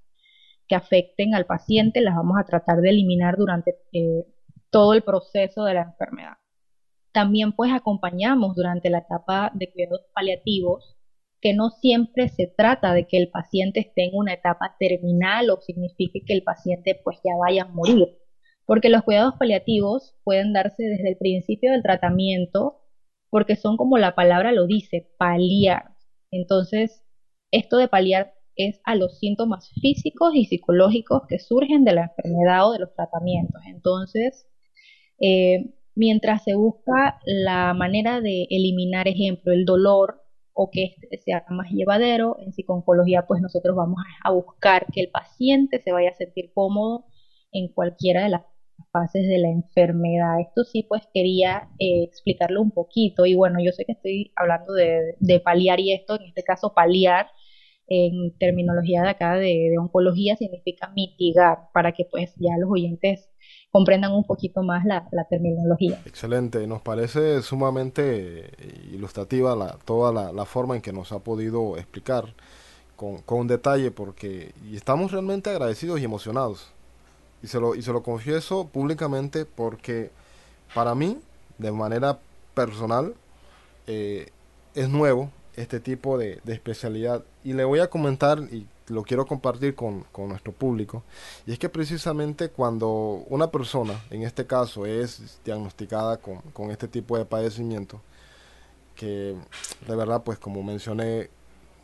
que 0.68 0.74
afecten 0.74 1.35
al 1.35 1.44
paciente, 1.46 2.00
las 2.00 2.14
vamos 2.14 2.38
a 2.38 2.44
tratar 2.44 2.80
de 2.80 2.90
eliminar 2.90 3.37
durante 3.37 3.76
eh, 3.92 4.24
todo 4.70 4.94
el 4.94 5.02
proceso 5.02 5.64
de 5.64 5.74
la 5.74 5.82
enfermedad. 5.82 6.38
También 7.12 7.52
pues 7.52 7.70
acompañamos 7.72 8.56
durante 8.56 8.88
la 8.88 8.98
etapa 8.98 9.50
de 9.54 9.70
cuidados 9.70 10.00
paliativos, 10.14 10.96
que 11.42 11.52
no 11.55 11.70
siempre 11.70 12.28
se 12.28 12.46
trata 12.46 12.94
de 12.94 13.09
que 13.09 13.18
el 13.18 13.28
paciente 13.28 13.81
esté 13.81 14.05
en 14.05 14.12
una 14.14 14.33
etapa 14.33 14.76
terminal 14.78 15.50
o 15.50 15.61
signifique 15.61 16.24
que 16.24 16.33
el 16.35 16.44
paciente 16.44 16.98
pues 17.02 17.18
ya 17.24 17.33
vaya 17.37 17.64
a 17.64 17.68
morir, 17.68 18.16
porque 18.64 18.88
los 18.88 19.02
cuidados 19.02 19.35
paliativos 19.38 20.14
pueden 20.22 20.52
darse 20.52 20.85
desde 20.85 21.11
el 21.11 21.16
principio 21.18 21.72
del 21.72 21.83
tratamiento, 21.83 22.81
porque 23.28 23.57
son 23.57 23.76
como 23.76 23.98
la 23.98 24.14
palabra 24.14 24.52
lo 24.52 24.68
dice, 24.68 25.11
paliar. 25.18 25.96
Entonces, 26.31 27.05
esto 27.50 27.76
de 27.76 27.88
paliar 27.88 28.35
es 28.55 28.81
a 28.85 28.94
los 28.94 29.18
síntomas 29.18 29.68
físicos 29.81 30.35
y 30.35 30.44
psicológicos 30.44 31.22
que 31.28 31.40
surgen 31.40 31.85
de 31.85 31.94
la 31.94 32.05
enfermedad 32.05 32.68
o 32.68 32.72
de 32.72 32.78
los 32.78 32.94
tratamientos. 32.94 33.61
Entonces, 33.66 34.46
eh, 35.20 35.74
mientras 35.96 36.44
se 36.44 36.55
busca 36.55 37.18
la 37.24 37.74
manera 37.74 38.20
de 38.20 38.46
eliminar, 38.48 39.09
ejemplo, 39.09 39.52
el 39.52 39.64
dolor 39.64 40.21
o 40.54 40.70
que 40.70 40.96
este 41.00 41.18
sea 41.18 41.44
más 41.50 41.70
llevadero, 41.70 42.36
en 42.40 42.52
psicología 42.52 43.26
pues 43.26 43.40
nosotros 43.40 43.76
vamos 43.76 43.98
a, 44.22 44.30
buscar 44.30 44.86
que 44.92 45.00
el 45.00 45.10
paciente 45.10 45.80
se 45.80 45.92
vaya 45.92 46.10
a 46.10 46.14
sentir 46.14 46.52
cómodo 46.54 47.06
en 47.52 47.68
cualquiera 47.68 48.24
de 48.24 48.30
las 48.30 48.42
fases 48.90 49.26
de 49.26 49.38
la 49.38 49.48
enfermedad. 49.48 50.40
Esto 50.40 50.64
sí 50.64 50.84
pues 50.88 51.02
quería 51.12 51.68
eh, 51.78 52.02
explicarlo 52.04 52.60
un 52.60 52.70
poquito 52.70 53.26
y 53.26 53.34
bueno, 53.34 53.58
yo 53.62 53.72
sé 53.72 53.84
que 53.84 53.92
estoy 53.92 54.32
hablando 54.36 54.74
de, 54.74 55.40
paliar 55.40 55.80
y 55.80 55.92
esto, 55.92 56.16
en 56.16 56.26
este 56.26 56.42
caso 56.42 56.74
paliar 56.74 57.28
en 57.88 58.37
terminología 58.38 59.03
de 59.03 59.09
acá 59.11 59.35
de, 59.35 59.68
de 59.71 59.79
oncología 59.79 60.37
significa 60.37 60.88
mitigar 60.95 61.68
para 61.73 61.92
que 61.92 62.07
pues 62.11 62.33
ya 62.37 62.57
los 62.59 62.71
oyentes 62.71 63.29
comprendan 63.73 64.12
un 64.12 64.25
poquito 64.25 64.62
más 64.62 64.85
la, 64.85 65.09
terminología. 65.31 66.01
Excelente, 66.05 66.66
nos 66.66 66.83
parece 66.83 67.40
sumamente 67.42 68.51
ilustrativa 68.92 69.57
la, 69.57 69.79
toda 69.85 70.33
la, 70.33 70.45
forma 70.45 70.77
en 70.77 70.83
que 70.83 70.92
nos 70.92 71.11
ha 71.11 71.21
podido 71.21 71.79
explicar 71.79 72.35
con, 72.97 73.23
con 73.23 73.47
detalle 73.47 73.90
porque 73.90 74.53
estamos 74.71 75.11
realmente 75.11 75.49
agradecidos 75.49 76.01
y 76.01 76.05
emocionados. 76.05 76.71
Y 77.42 77.47
se, 77.47 77.59
lo, 77.59 77.75
y 77.75 77.83
se 77.83 77.92
lo 77.92 78.03
confieso 78.03 78.68
públicamente 78.68 79.47
porque 79.47 80.11
para 80.75 80.95
mí, 80.95 81.18
de 81.59 81.73
manera 81.73 82.18
personal, 82.55 83.14
eh, 83.87 84.29
es 84.75 84.88
nuevo 84.88 85.31
este 85.56 85.80
tipo 85.80 86.18
de, 86.18 86.40
especialidad. 86.46 87.24
Y 87.44 87.52
le 87.52 87.64
voy 87.64 87.80
a 87.80 87.90
comentar, 87.90 88.38
y 88.40 88.66
lo 88.88 89.02
quiero 89.02 89.26
compartir 89.26 89.74
con, 89.74 90.04
nuestro 90.16 90.52
público, 90.52 91.02
y 91.46 91.52
es 91.52 91.58
que 91.58 91.68
precisamente 91.68 92.48
cuando 92.50 92.88
una 93.28 93.50
persona, 93.50 94.02
en 94.10 94.22
este 94.22 94.46
caso, 94.46 94.86
es 94.86 95.40
diagnosticada 95.44 96.18
con, 96.18 96.70
este 96.70 96.88
tipo 96.88 97.18
de 97.18 97.24
padecimiento, 97.24 98.00
que 98.94 99.36
de 99.86 99.96
verdad, 99.96 100.22
pues 100.22 100.38
como 100.38 100.62
mencioné, 100.62 101.30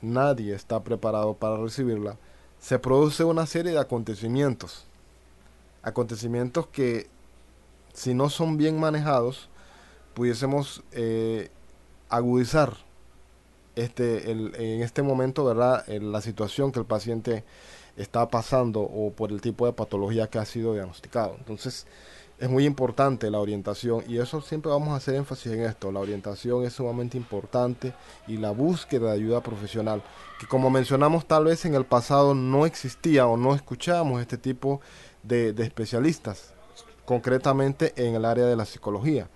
nadie 0.00 0.54
está 0.54 0.82
preparado 0.82 1.34
para 1.34 1.56
recibirla, 1.56 2.16
se 2.60 2.78
produce 2.78 3.24
una 3.24 3.46
serie 3.46 3.72
de 3.72 3.78
acontecimientos, 3.78 4.84
acontecimientos 5.82 6.66
que 6.68 7.08
si 7.92 8.14
no 8.14 8.30
son 8.30 8.56
bien 8.56 8.78
manejados, 8.78 9.48
pudiésemos 10.14 10.82
eh, 10.92 11.50
agudizar 12.08 12.87
este, 13.78 14.30
en 14.30 14.82
este 14.82 15.02
momento, 15.02 15.44
¿verdad? 15.44 15.86
la 15.86 16.20
situación 16.20 16.72
que 16.72 16.80
el 16.80 16.86
paciente 16.86 17.44
está 17.96 18.28
pasando 18.28 18.80
o 18.80 19.12
por 19.12 19.30
el 19.32 19.40
tipo 19.40 19.66
de 19.66 19.72
patología 19.72 20.28
que 20.28 20.38
ha 20.38 20.44
sido 20.44 20.74
diagnosticado. 20.74 21.34
Entonces, 21.38 21.86
es 22.38 22.48
muy 22.48 22.64
importante 22.64 23.30
la 23.30 23.40
orientación 23.40 24.04
y 24.06 24.18
eso 24.18 24.40
siempre 24.40 24.70
vamos 24.70 24.90
a 24.90 24.96
hacer 24.96 25.16
énfasis 25.16 25.52
en 25.52 25.62
esto. 25.62 25.90
La 25.90 26.00
orientación 26.00 26.64
es 26.64 26.72
sumamente 26.72 27.16
importante 27.16 27.92
y 28.28 28.36
la 28.36 28.52
búsqueda 28.52 29.08
de 29.08 29.12
ayuda 29.12 29.42
profesional, 29.42 30.02
que 30.38 30.46
como 30.46 30.70
mencionamos 30.70 31.26
tal 31.26 31.44
vez 31.46 31.64
en 31.64 31.74
el 31.74 31.84
pasado 31.84 32.34
no 32.34 32.64
existía 32.64 33.26
o 33.26 33.36
no 33.36 33.54
escuchábamos 33.54 34.20
este 34.20 34.38
tipo 34.38 34.80
de, 35.24 35.52
de 35.52 35.64
especialistas, 35.64 36.54
concretamente 37.04 37.92
en 37.96 38.14
el 38.14 38.24
área 38.24 38.46
de 38.46 38.56
la 38.56 38.64
psicología. 38.64 39.28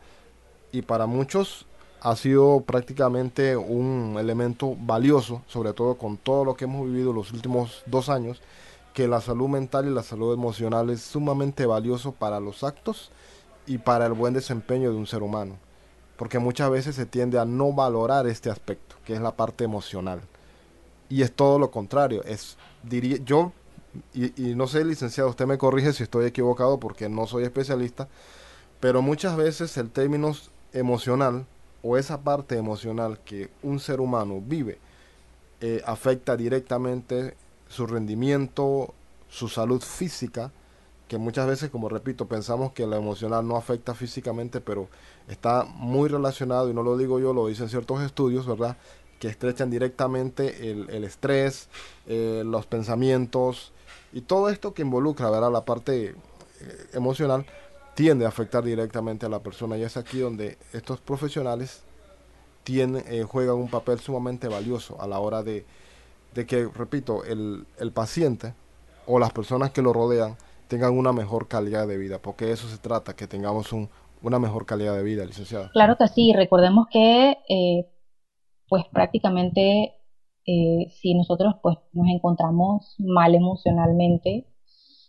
Y 0.71 0.83
para 0.83 1.07
muchos 1.07 1.67
ha 2.05 2.17
sido 2.17 2.63
prácticamente 2.67 3.57
un 3.57 4.17
elemento 4.19 4.77
valioso, 4.77 5.43
sobre 5.47 5.73
todo 5.73 5.97
con 5.97 6.17
todo 6.17 6.45
lo 6.45 6.57
que 6.57 6.65
hemos 6.65 6.87
vivido 6.87 7.13
los 7.13 7.33
últimos 7.33 7.85
dos 7.87 8.09
años, 8.09 8.43
que 8.93 9.07
la 9.07 9.21
salud 9.21 9.49
mental 9.49 9.87
y 9.87 9.91
la 9.91 10.03
salud 10.03 10.35
emocional 10.35 10.91
es 10.91 11.01
sumamente 11.01 11.65
valioso 11.65 12.11
para 12.11 12.41
los 12.41 12.65
actos 12.65 13.13
y 13.67 13.79
para 13.79 14.07
el 14.07 14.15
buen 14.15 14.35
desempeño 14.35 14.91
de 14.91 14.97
un 14.97 15.07
ser 15.07 15.23
humano. 15.23 15.59
Porque 16.17 16.41
muchas 16.41 16.71
veces 16.71 16.97
se 16.97 17.07
tiende 17.07 17.39
a 17.39 17.45
no 17.45 17.73
valorar 17.73 18.27
este 18.27 18.51
aspecto, 18.51 18.97
que 19.05 19.15
es 19.15 19.21
la 19.21 19.37
parte 19.37 19.63
emocional. 19.63 20.23
Y 21.09 21.23
es 21.23 21.33
todo 21.33 21.61
lo 21.61 21.71
contrario. 21.71 22.25
Es, 22.25 22.57
diría, 22.83 23.19
yo, 23.25 23.53
y, 24.13 24.51
y 24.51 24.57
no 24.57 24.67
sé, 24.67 24.85
licenciado, 24.85 25.31
usted 25.31 25.47
me 25.47 25.57
corrige 25.57 25.93
si 25.93 26.03
estoy 26.03 26.27
equivocado 26.27 26.81
porque 26.81 27.09
no 27.09 27.29
soy 27.29 27.45
especialista, 27.45 28.09
pero 28.81 29.03
muchas 29.03 29.37
veces 29.37 29.77
el 29.77 29.91
término 29.91 30.33
emocional 30.73 31.47
o 31.83 31.97
esa 31.97 32.21
parte 32.23 32.57
emocional 32.57 33.19
que 33.25 33.51
un 33.63 33.81
ser 33.81 34.01
humano 34.01 34.41
vive 34.45 34.79
eh, 35.61 35.83
afecta 35.87 36.37
directamente 36.37 37.35
su 37.69 37.87
rendimiento, 37.87 38.95
su 39.29 39.49
salud 39.49 39.81
física, 39.81 40.51
que 41.09 41.19
muchas 41.19 41.47
veces, 41.47 41.71
como 41.71 41.89
repito, 41.89 42.27
pensamos 42.27 42.73
que 42.73 42.87
la 42.87 42.97
emocional 42.97 43.47
no 43.47 43.57
afecta 43.57 43.95
físicamente, 43.95 44.61
pero 44.61 44.89
está 45.29 45.65
muy 45.65 46.09
relacionado, 46.09 46.71
y 46.71 46.75
no 46.75 46.83
lo 46.83 46.97
digo 46.97 47.21
yo, 47.21 47.33
lo 47.33 47.47
dicen 47.47 47.69
ciertos 47.69 48.03
estudios, 48.03 48.47
¿verdad? 48.47 48.77
Que 49.19 49.29
estrechan 49.29 49.71
directamente 49.71 50.71
el, 50.71 51.05
estrés, 51.05 51.69
eh, 52.07 52.43
los 52.45 52.67
pensamientos 52.67 53.73
y 54.13 54.23
todo 54.23 54.49
esto 54.49 54.75
que 54.75 54.83
involucra, 54.83 55.31
¿verdad? 55.31 55.53
La 55.53 55.65
parte 55.65 56.07
eh, 56.07 56.15
emocional 56.93 57.47
tiende 57.95 58.25
a 58.25 58.29
afectar 58.29 58.65
directamente 58.65 59.27
a 59.27 59.29
la 59.29 59.41
persona 59.41 59.77
y 59.77 59.83
es 59.83 59.97
aquí 59.97 60.19
donde 60.19 60.59
estos 60.73 61.01
profesionales 61.01 61.85
tienen, 62.65 63.05
eh, 63.09 63.23
juegan 63.23 63.57
un 63.57 63.69
papel 63.69 63.99
sumamente 63.99 64.49
valioso 64.49 65.01
a 65.01 65.07
la 65.07 65.19
hora 65.19 65.43
de, 65.43 65.65
que, 66.35 66.69
repito, 66.75 67.25
el, 67.25 67.67
el 67.79 67.93
paciente 67.93 68.55
o 69.07 69.19
las 69.19 69.33
personas 69.33 69.73
que 69.73 69.83
lo 69.83 69.93
rodean 69.93 70.37
tengan 70.69 70.97
una 70.97 71.13
mejor 71.13 71.49
calidad 71.49 71.87
de 71.87 71.99
vida, 71.99 72.19
porque 72.19 72.51
eso 72.51 72.69
se 72.69 72.79
trata, 72.79 73.15
que 73.15 73.27
tengamos 73.27 73.73
un, 73.73 73.91
una 74.23 74.39
mejor 74.39 74.65
calidad 74.65 74.97
de 74.97 75.03
vida, 75.03 75.25
licenciada. 75.25 75.71
Claro 75.73 75.97
que 75.99 76.09
sí, 76.09 76.33
recordemos 76.33 76.87
que 76.91 77.37
eh, 77.49 77.91
pues 78.69 78.85
prácticamente 78.91 79.95
eh, 80.47 80.91
si 81.01 81.15
nosotros 81.15 81.57
pues 81.63 81.77
nos 81.93 82.07
encontramos 82.09 82.95
mal 82.99 83.35
emocionalmente, 83.35 84.47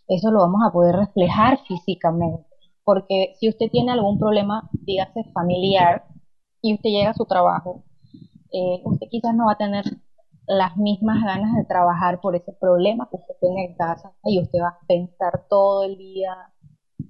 eso 0.06 0.30
lo 0.30 0.40
vamos 0.40 0.60
a 0.66 0.72
poder 0.72 0.96
reflejar 0.96 1.58
físicamente. 1.66 2.44
Porque 2.84 3.34
si 3.38 3.48
usted 3.48 3.70
tiene 3.70 3.92
algún 3.92 4.18
problema, 4.18 4.68
dígase 4.72 5.24
familiar, 5.32 6.04
y 6.60 6.74
usted 6.74 6.90
llega 6.90 7.10
a 7.10 7.14
su 7.14 7.26
trabajo, 7.26 7.84
eh, 8.52 8.80
usted 8.84 9.08
quizás 9.10 9.34
no 9.34 9.46
va 9.46 9.52
a 9.52 9.58
tener 9.58 9.84
las 10.46 10.76
mismas 10.76 11.22
ganas 11.22 11.54
de 11.56 11.64
trabajar 11.64 12.20
por 12.20 12.36
ese 12.36 12.52
problema 12.52 13.08
que 13.10 13.16
usted 13.16 13.34
tiene 13.40 13.66
en 13.66 13.74
casa 13.74 14.12
y 14.24 14.40
usted 14.40 14.60
va 14.60 14.68
a 14.68 14.86
pensar 14.86 15.46
todo 15.48 15.84
el 15.84 15.96
día 15.98 16.34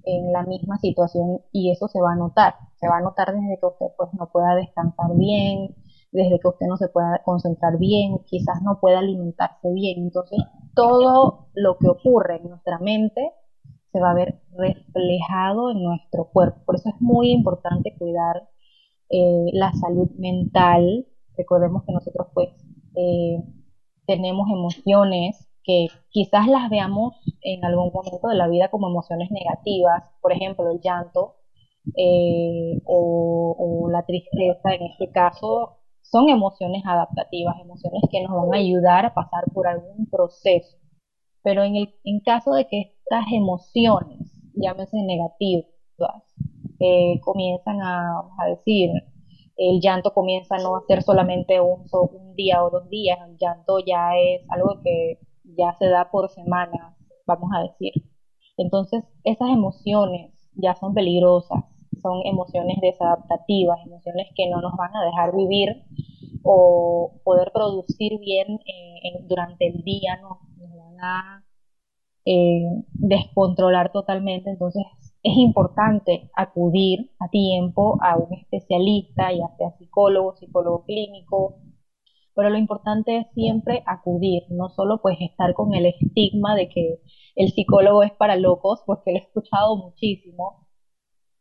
en 0.03 0.31
la 0.31 0.43
misma 0.43 0.77
situación 0.77 1.41
y 1.51 1.71
eso 1.71 1.87
se 1.87 2.01
va 2.01 2.13
a 2.13 2.15
notar. 2.15 2.55
Se 2.79 2.87
va 2.87 2.97
a 2.97 3.01
notar 3.01 3.33
desde 3.33 3.59
que 3.59 3.65
usted 3.65 3.85
pues 3.97 4.09
no 4.13 4.29
pueda 4.29 4.55
descansar 4.55 5.15
bien, 5.15 5.75
desde 6.11 6.39
que 6.39 6.47
usted 6.47 6.65
no 6.67 6.77
se 6.77 6.89
pueda 6.89 7.21
concentrar 7.23 7.77
bien, 7.77 8.19
quizás 8.25 8.61
no 8.61 8.79
pueda 8.79 8.99
alimentarse 8.99 9.71
bien. 9.73 9.99
Entonces, 9.99 10.39
todo 10.73 11.47
lo 11.53 11.77
que 11.77 11.87
ocurre 11.87 12.37
en 12.37 12.49
nuestra 12.49 12.79
mente 12.79 13.31
se 13.95 14.01
va 14.01 14.11
a 14.11 14.13
ver 14.13 14.41
reflejado 14.57 15.71
en 15.71 15.81
nuestro 15.81 16.25
cuerpo. 16.25 16.59
Por 16.65 16.75
eso 16.75 16.89
es 16.89 16.95
muy 16.99 17.31
importante 17.31 17.95
cuidar 17.97 18.49
eh, 19.09 19.51
la 19.53 19.71
salud 19.71 20.09
mental. 20.17 21.07
Recordemos 21.37 21.83
que 21.85 21.93
nosotros 21.93 22.27
pues 22.33 22.49
eh, 22.97 23.41
tenemos 24.05 24.49
emociones 24.49 25.47
que 25.63 25.87
quizás 26.09 26.47
las 26.49 26.69
veamos 26.69 27.15
en 27.41 27.63
algún 27.63 27.91
momento 27.93 28.27
de 28.27 28.35
la 28.35 28.49
vida 28.49 28.67
como 28.67 28.89
emociones 28.89 29.31
negativas, 29.31 30.11
por 30.21 30.33
ejemplo, 30.33 30.69
el 30.69 30.81
llanto 30.81 31.35
eh, 31.95 32.81
o, 32.85 33.87
la 33.89 34.05
tristeza, 34.05 34.73
en 34.73 34.87
este 34.91 35.09
caso, 35.09 35.77
son 36.01 36.27
emociones 36.27 36.83
adaptativas, 36.85 37.55
emociones 37.61 38.01
que 38.11 38.21
nos 38.23 38.35
van 38.35 38.55
a 38.55 38.57
ayudar 38.57 39.05
a 39.05 39.13
pasar 39.13 39.45
por 39.53 39.67
algún 39.67 40.05
proceso. 40.09 40.77
Pero 41.43 41.63
en, 41.63 41.77
el, 41.77 41.95
en 42.03 42.19
caso 42.19 42.51
de 42.53 42.67
que 42.67 42.94
estas 43.05 43.25
emociones, 43.31 44.19
llámese 44.55 44.97
negativas, 45.03 46.23
eh, 46.79 47.19
comienzan 47.21 47.81
a, 47.81 48.21
a 48.39 48.47
decir, 48.47 48.89
el 49.57 49.79
llanto 49.79 50.13
comienza 50.13 50.55
a 50.55 50.59
no 50.59 50.75
a 50.75 50.81
ser 50.87 51.03
solamente 51.03 51.61
un, 51.61 51.85
un 51.91 52.35
día 52.35 52.63
o 52.63 52.69
dos 52.69 52.89
días, 52.89 53.17
el 53.27 53.37
llanto 53.37 53.79
ya 53.79 54.17
es 54.17 54.41
algo 54.49 54.81
que 54.83 55.19
ya 55.43 55.73
se 55.79 55.87
da 55.87 56.09
por 56.11 56.29
semanas, 56.29 56.95
vamos 57.25 57.51
a 57.55 57.61
decir. 57.61 57.93
Entonces, 58.57 59.03
esas 59.23 59.49
emociones 59.49 60.31
ya 60.55 60.75
son 60.75 60.93
peligrosas, 60.93 61.63
son 62.01 62.21
emociones 62.25 62.77
desadaptativas, 62.81 63.79
emociones 63.85 64.27
que 64.35 64.49
no 64.49 64.61
nos 64.61 64.75
van 64.77 64.95
a 64.95 65.05
dejar 65.05 65.35
vivir 65.35 65.83
o 66.43 67.13
poder 67.23 67.51
producir 67.53 68.19
bien 68.19 68.59
eh, 68.65 69.23
durante 69.27 69.67
el 69.67 69.83
día, 69.83 70.17
nos, 70.21 70.39
van 70.57 70.99
a 71.01 71.44
eh, 72.25 72.63
descontrolar 72.93 73.91
totalmente. 73.91 74.49
Entonces, 74.49 74.83
es 75.23 75.37
importante 75.37 76.29
acudir 76.35 77.11
a 77.19 77.29
tiempo 77.29 77.97
a 78.01 78.17
un 78.17 78.33
especialista, 78.33 79.31
ya 79.31 79.55
sea 79.57 79.71
psicólogo, 79.77 80.35
psicólogo 80.35 80.85
clínico, 80.85 81.57
pero 82.35 82.49
lo 82.49 82.57
importante 82.57 83.17
es 83.17 83.27
siempre 83.33 83.81
acudir, 83.87 84.43
no 84.49 84.69
solo 84.69 85.01
pues 85.01 85.17
estar 85.21 85.53
con 85.53 85.73
el 85.73 85.85
estigma 85.85 86.53
de 86.55 86.69
que 86.69 86.99
el 87.35 87.51
psicólogo 87.51 88.03
es 88.03 88.11
para 88.11 88.35
locos, 88.35 88.83
porque 88.85 89.11
lo 89.13 89.17
he 89.17 89.21
escuchado 89.21 89.77
muchísimo. 89.77 90.67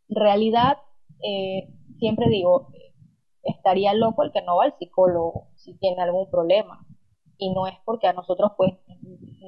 En 0.09 0.17
realidad, 0.17 0.79
eh, 1.23 1.69
siempre 1.99 2.29
digo, 2.29 2.69
estaría 3.43 3.93
loco 3.95 4.23
el 4.23 4.33
que 4.33 4.43
no 4.43 4.57
va 4.57 4.65
al 4.65 4.79
psicólogo 4.79 5.49
si 5.57 5.75
tiene 5.79 6.01
algún 6.03 6.31
problema. 6.31 6.87
Y 7.39 7.53
no 7.53 7.67
es 7.67 7.75
porque 7.85 8.07
a 8.07 8.13
nosotros 8.13 8.53
pues 8.57 8.73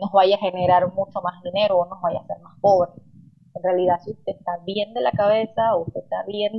nos 0.01 0.13
vaya 0.13 0.37
a 0.37 0.39
generar 0.39 0.93
mucho 0.93 1.21
más 1.23 1.43
dinero 1.43 1.79
o 1.79 1.87
nos 1.87 2.01
vaya 2.01 2.19
a 2.21 2.23
hacer 2.23 2.39
más 2.41 2.59
pobres 2.61 2.95
en 3.57 3.63
realidad, 3.63 3.97
si 4.05 4.11
usted 4.11 4.33
está 4.39 4.59
bien 4.67 4.93
de 4.93 5.01
la 5.01 5.13
cabeza 5.13 5.75
o 5.75 5.87
usted 5.87 6.01
está 6.03 6.23
bien 6.27 6.53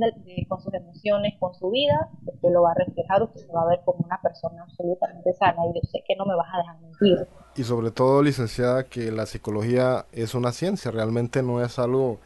con 0.48 0.60
sus 0.60 0.74
emociones, 0.74 1.34
con 1.38 1.54
su 1.54 1.70
vida, 1.70 2.10
usted 2.26 2.50
lo 2.50 2.62
va 2.62 2.72
a 2.72 2.74
reflejar, 2.74 3.22
usted 3.22 3.40
se 3.40 3.52
va 3.52 3.62
a 3.62 3.68
ver 3.68 3.80
como 3.84 4.04
una 4.04 4.20
persona 4.20 4.62
absolutamente 4.62 5.32
sana 5.34 5.58
y 5.66 5.74
yo 5.74 5.80
sé 5.90 6.02
que 6.06 6.16
no 6.16 6.26
me 6.26 6.34
vas 6.34 6.48
a 6.52 6.58
dejar 6.58 6.80
mentir. 6.80 7.28
Y 7.56 7.62
sobre 7.62 7.90
todo, 7.90 8.22
licenciada, 8.22 8.84
que 8.84 9.12
la 9.12 9.26
psicología 9.26 10.06
es 10.12 10.34
una 10.34 10.52
ciencia, 10.52 10.90
realmente 10.90 11.42
no 11.42 11.62
es 11.62 11.78
algo 11.78 12.18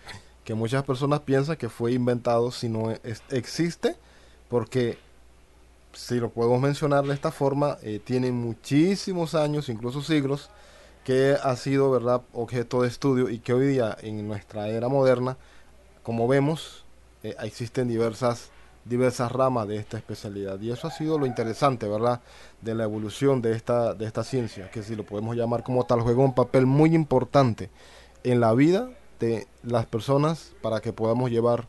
que 0.45 0.55
muchas 0.55 0.85
personas 0.85 1.21
piensan 1.21 1.57
que 1.57 1.69
fue 1.69 1.93
inventado, 1.93 2.51
sino 2.51 2.93
existe 3.31 3.97
porque 4.49 4.99
si 5.93 6.21
lo 6.21 6.31
podemos 6.31 6.61
mencionar 6.61 7.05
de 7.05 7.15
esta 7.15 7.31
forma, 7.31 7.79
eh, 7.83 8.01
tiene 8.03 8.33
muchísimos 8.33 9.35
años, 9.35 9.69
incluso 9.69 10.03
siglos, 10.03 10.51
que 11.05 11.37
ha 11.43 11.57
sido 11.57 11.91
verdad 11.91 12.23
objeto 12.33 12.83
de 12.83 12.89
estudio 12.89 13.29
y 13.29 13.41
que 13.41 13.53
hoy 13.53 13.67
día 13.67 13.97
en 14.01 14.27
nuestra 14.27 14.69
era 14.69 14.89
moderna 14.89 15.37
como 16.03 16.29
vemos 16.29 16.85
eh, 17.23 17.35
existen 17.41 17.89
diversas 17.89 18.51
diversas 18.85 19.31
ramas 19.31 19.69
de 19.69 19.77
esta 19.77 19.97
especialidad. 19.97 20.61
Y 20.61 20.73
eso 20.73 20.89
ha 20.89 20.91
sido 20.91 21.17
lo 21.17 21.27
interesante 21.27 21.87
verdad 21.87 22.21
de 22.61 22.75
la 22.75 22.83
evolución 22.83 23.41
de 23.41 23.53
esta 23.53 23.95
de 23.95 24.07
esta 24.07 24.25
ciencia 24.25 24.71
que 24.71 24.83
si 24.83 24.97
lo 24.97 25.05
podemos 25.05 25.37
llamar 25.37 25.63
como 25.63 25.85
tal 25.85 26.01
juega 26.01 26.21
un 26.23 26.35
papel 26.35 26.67
muy 26.67 26.95
importante 26.95 27.71
en 28.25 28.41
la 28.41 28.53
vida 28.55 28.89
de 29.21 29.47
las 29.63 29.87
personas 29.87 30.53
para 30.63 30.81
que 30.81 30.93
podamos 30.93 31.31
llevar 31.31 31.69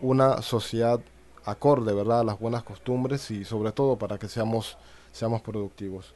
una 0.00 0.40
sociedad 0.40 1.00
acorde 1.46 1.94
verdad 1.94 2.20
a 2.20 2.24
las 2.24 2.38
buenas 2.38 2.62
costumbres 2.62 3.30
y 3.30 3.44
sobre 3.44 3.72
todo 3.72 3.96
para 3.96 4.18
que 4.18 4.28
seamos 4.28 4.76
seamos 5.12 5.40
productivos 5.40 6.14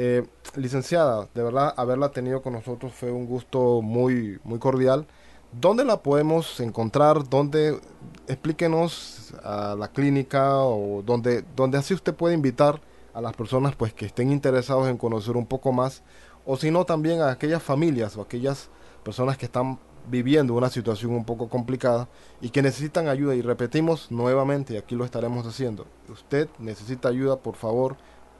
eh, 0.00 0.24
licenciada, 0.54 1.28
de 1.34 1.42
verdad, 1.42 1.74
haberla 1.76 2.10
tenido 2.10 2.40
con 2.40 2.52
nosotros 2.52 2.92
fue 2.92 3.10
un 3.10 3.26
gusto 3.26 3.82
muy, 3.82 4.38
muy 4.44 4.60
cordial. 4.60 5.08
¿Dónde 5.50 5.84
la 5.84 6.04
podemos 6.04 6.60
encontrar? 6.60 7.28
¿Dónde? 7.28 7.80
Explíquenos 8.28 9.34
a 9.42 9.74
la 9.76 9.88
clínica 9.88 10.54
o 10.54 11.02
donde, 11.02 11.44
así 11.76 11.94
usted 11.94 12.14
puede 12.14 12.36
invitar 12.36 12.80
a 13.12 13.20
las 13.20 13.34
personas 13.34 13.74
pues 13.74 13.92
que 13.92 14.06
estén 14.06 14.30
interesados 14.30 14.86
en 14.86 14.98
conocer 14.98 15.36
un 15.36 15.46
poco 15.46 15.72
más 15.72 16.04
o 16.46 16.56
si 16.56 16.70
no 16.70 16.84
también 16.84 17.20
a 17.20 17.32
aquellas 17.32 17.60
familias 17.60 18.16
o 18.16 18.22
aquellas 18.22 18.70
personas 19.02 19.36
que 19.36 19.46
están 19.46 19.80
viviendo 20.08 20.54
una 20.54 20.70
situación 20.70 21.12
un 21.12 21.24
poco 21.24 21.48
complicada 21.48 22.08
y 22.40 22.50
que 22.50 22.62
necesitan 22.62 23.08
ayuda 23.08 23.34
y 23.34 23.42
repetimos 23.42 24.10
nuevamente 24.10 24.74
y 24.74 24.76
aquí 24.76 24.94
lo 24.94 25.04
estaremos 25.04 25.46
haciendo 25.46 25.86
usted 26.08 26.48
necesita 26.58 27.08
ayuda 27.08 27.36
por 27.36 27.56
favor 27.56 27.96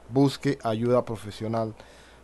busque 0.09 0.57
ayuda 0.63 1.05
profesional, 1.05 1.75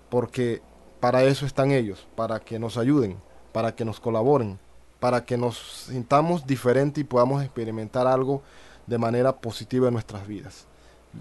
porque 0.10 0.62
para 1.00 1.24
eso 1.24 1.46
están 1.46 1.72
ellos, 1.72 2.08
para 2.16 2.40
que 2.40 2.60
nos 2.60 2.78
ayuden, 2.78 3.18
para 3.52 3.76
que 3.76 3.86
nos 3.86 4.00
colaboren, 4.00 4.60
para 5.00 5.26
que 5.26 5.38
nos 5.38 5.58
sintamos 5.88 6.46
diferentes 6.46 7.02
y 7.02 7.06
podamos 7.06 7.44
experimentar 7.44 8.08
algo 8.08 8.42
de 8.88 8.98
manera 8.98 9.38
positiva 9.38 9.88
en 9.88 9.94
nuestras 9.94 10.28
vidas. 10.28 10.68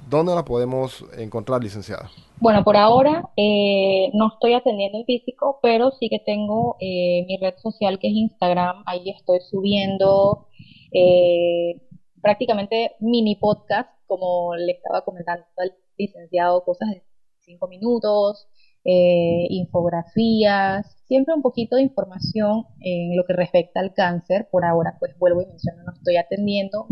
¿Dónde 0.08 0.34
la 0.34 0.44
podemos 0.44 1.04
encontrar, 1.16 1.62
licenciada? 1.62 2.10
Bueno, 2.40 2.62
por 2.64 2.76
ahora 2.76 3.30
eh, 3.36 4.10
no 4.12 4.28
estoy 4.28 4.54
atendiendo 4.54 4.98
el 4.98 5.04
físico, 5.04 5.58
pero 5.62 5.92
sí 5.92 6.08
que 6.08 6.18
tengo 6.18 6.76
eh, 6.80 7.24
mi 7.26 7.36
red 7.38 7.54
social 7.56 7.98
que 7.98 8.08
es 8.08 8.14
Instagram. 8.14 8.82
Ahí 8.86 9.10
estoy 9.10 9.40
subiendo 9.40 10.48
eh, 10.92 11.80
prácticamente 12.20 12.92
mini 13.00 13.36
podcast, 13.36 13.90
como 14.06 14.54
le 14.56 14.72
estaba 14.72 15.04
comentando 15.04 15.44
al 15.58 15.72
licenciado 15.96 16.64
cosas 16.64 16.90
de 16.90 17.02
cinco 17.40 17.68
minutos, 17.68 18.48
eh, 18.84 19.46
infografías, 19.48 20.86
siempre 21.06 21.34
un 21.34 21.42
poquito 21.42 21.76
de 21.76 21.82
información 21.82 22.66
en 22.80 23.16
lo 23.16 23.24
que 23.24 23.32
respecta 23.32 23.80
al 23.80 23.94
cáncer. 23.94 24.48
Por 24.50 24.64
ahora, 24.64 24.96
pues 24.98 25.18
vuelvo 25.18 25.42
y 25.42 25.46
menciono, 25.46 25.82
no 25.84 25.92
estoy 25.92 26.16
atendiendo, 26.16 26.86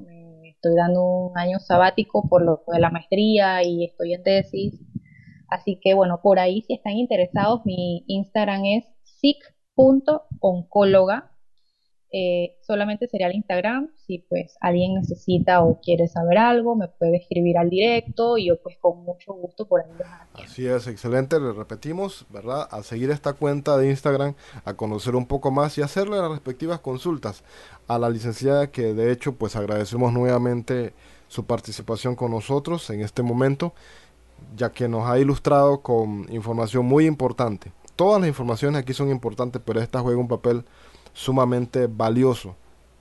estoy 0.63 0.77
dando 0.77 1.03
un 1.03 1.37
año 1.37 1.59
sabático 1.59 2.29
por 2.29 2.45
lo 2.45 2.63
de 2.73 2.79
la 2.79 2.91
maestría 2.91 3.65
y 3.65 3.85
estoy 3.85 4.15
en 4.15 4.23
tesis. 4.23 4.81
Así 5.49 5.81
que 5.83 5.95
bueno, 5.95 6.21
por 6.23 6.39
ahí 6.39 6.63
si 6.63 6.75
están 6.75 6.93
interesados, 6.93 7.63
mi 7.65 8.05
Instagram 8.07 8.65
es 8.67 8.85
sic.oncóloga 9.21 11.32
eh, 12.15 12.59
solamente 12.61 13.09
sería 13.09 13.29
el 13.29 13.35
Instagram. 13.35 13.89
Si 14.07 14.19
pues 14.19 14.57
alguien 14.61 14.95
necesita 14.95 15.63
o 15.63 15.81
quiere 15.81 16.09
saber 16.09 16.37
algo, 16.37 16.77
me 16.77 16.89
puede 16.89 17.17
escribir 17.17 17.57
al 17.57 17.71
directo 17.71 18.37
y 18.37 18.49
yo 18.49 18.61
pues 18.63 18.77
con 18.79 19.03
mucho 19.03 19.33
gusto 19.33 19.67
por 19.67 19.81
ahí. 19.81 19.91
Así 20.35 20.67
es, 20.67 20.87
excelente. 20.87 21.41
Le 21.41 21.53
repetimos, 21.53 22.27
¿verdad? 22.29 22.69
A 22.71 22.83
seguir 22.83 23.11
esta 23.11 23.33
cuenta 23.33 23.79
de 23.79 23.89
Instagram, 23.89 24.35
a 24.65 24.75
conocer 24.75 25.17
un 25.17 25.27
poco 25.27 25.51
más 25.51 25.79
y 25.79 25.83
hacerle 25.83 26.19
las 26.19 26.31
respectivas 26.31 26.81
consultas 26.81 27.43
a 27.89 27.99
la 27.99 28.11
licenciada 28.11 28.71
que 28.71 28.95
de 28.95 29.11
hecho 29.11 29.33
pues 29.33 29.57
agradecemos 29.57 30.13
nuevamente 30.13 30.93
su 31.29 31.47
participación 31.47 32.15
con 32.15 32.31
nosotros 32.31 32.91
en 32.91 33.01
este 33.01 33.23
momento, 33.23 33.73
ya 34.55 34.71
que 34.71 34.87
nos 34.87 35.09
ha 35.09 35.19
ilustrado 35.19 35.81
con 35.81 36.31
información 36.31 36.85
muy 36.85 37.07
importante. 37.07 37.73
Todas 37.97 38.21
las 38.21 38.29
informaciones 38.29 38.83
aquí 38.83 38.93
son 38.93 39.11
importantes, 39.11 39.63
pero 39.65 39.81
esta 39.81 40.01
juega 40.01 40.21
un 40.21 40.29
papel 40.29 40.65
sumamente 41.13 41.87
valioso, 41.87 42.57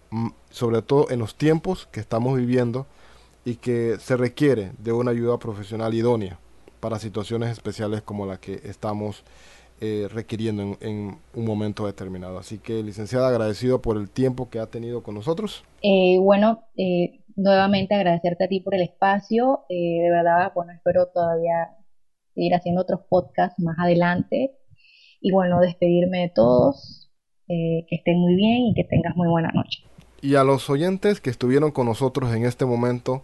mm, 0.10 0.30
sobre 0.50 0.82
todo 0.82 1.10
en 1.10 1.20
los 1.20 1.36
tiempos 1.36 1.88
que 1.92 2.00
estamos 2.00 2.38
viviendo 2.38 2.86
y 3.46 3.56
que 3.56 3.98
se 4.00 4.18
requiere 4.18 4.72
de 4.78 4.92
una 4.92 5.12
ayuda 5.12 5.38
profesional 5.38 5.94
idónea 5.94 6.40
para 6.80 7.00
situaciones 7.00 7.52
especiales 7.52 8.02
como 8.02 8.26
la 8.26 8.38
que 8.38 8.62
estamos 8.66 9.24
eh, 9.84 10.08
requiriendo 10.12 10.78
en, 10.80 11.18
un 11.34 11.46
momento 11.46 11.88
determinado. 11.88 12.38
Así 12.38 12.60
que, 12.60 12.84
licenciada, 12.84 13.30
agradecido 13.30 13.82
por 13.82 13.98
el 13.98 14.12
tiempo 14.12 14.48
que 14.50 14.60
ha 14.60 14.68
tenido 14.68 15.02
con 15.02 15.16
nosotros. 15.16 15.64
Eh, 15.82 16.18
bueno, 16.20 16.66
eh, 16.78 17.24
nuevamente 17.36 17.96
agradecerte 17.96 18.44
a 18.44 18.48
ti 18.48 18.60
por 18.60 18.76
el 18.76 18.82
espacio. 18.82 19.66
de 19.70 20.10
verdad, 20.12 20.52
bueno, 20.54 20.72
espero 20.74 21.08
todavía 21.08 21.76
seguir 22.36 22.54
haciendo 22.54 22.82
otros 22.82 23.02
podcasts 23.10 23.60
más 23.60 23.76
adelante. 23.80 24.52
Y 25.20 25.32
bueno, 25.32 25.60
despedirme 25.60 26.20
de 26.20 26.30
todos. 26.30 27.11
Que 27.90 27.96
estén 27.96 28.18
muy 28.18 28.36
bien 28.36 28.68
y 28.68 28.74
que 28.74 28.84
tengas 28.84 29.16
muy 29.16 29.28
buena 29.28 29.52
noche. 29.54 29.80
Y 30.22 30.36
a 30.36 30.44
los 30.44 30.70
oyentes 30.70 31.20
que 31.20 31.30
estuvieron 31.30 31.72
con 31.72 31.88
nosotros 31.88 32.34
en 32.34 32.46
este 32.46 32.66
momento, 32.66 33.24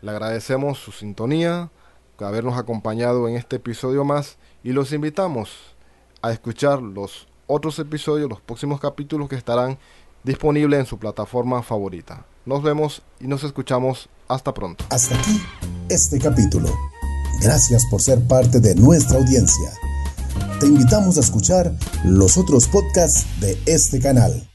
le 0.00 0.10
agradecemos 0.10 0.78
su 0.78 0.92
sintonía, 0.92 1.70
habernos 2.18 2.58
acompañado 2.58 3.28
en 3.28 3.36
este 3.36 3.56
episodio 3.56 4.04
más 4.04 4.38
y 4.64 4.72
los 4.72 4.92
invitamos 4.92 5.76
a 6.22 6.32
escuchar 6.32 6.82
los 6.82 7.28
otros 7.46 7.78
episodios, 7.78 8.28
los 8.28 8.40
próximos 8.40 8.80
capítulos 8.80 9.28
que 9.28 9.36
estarán 9.36 9.78
disponibles 10.24 10.80
en 10.80 10.86
su 10.86 10.98
plataforma 10.98 11.62
favorita. 11.62 12.26
Nos 12.44 12.62
vemos 12.62 13.02
y 13.20 13.26
nos 13.26 13.44
escuchamos 13.44 14.08
hasta 14.26 14.52
pronto. 14.52 14.84
Hasta 14.90 15.18
aquí 15.18 15.40
este 15.88 16.18
capítulo. 16.18 16.68
Gracias 17.42 17.86
por 17.90 18.00
ser 18.00 18.26
parte 18.26 18.60
de 18.60 18.74
nuestra 18.74 19.18
audiencia. 19.18 19.70
Te 20.60 20.66
invitamos 20.66 21.16
a 21.16 21.20
escuchar 21.20 21.72
los 22.04 22.36
otros 22.36 22.66
podcasts 22.68 23.26
de 23.40 23.58
este 23.66 24.00
canal. 24.00 24.47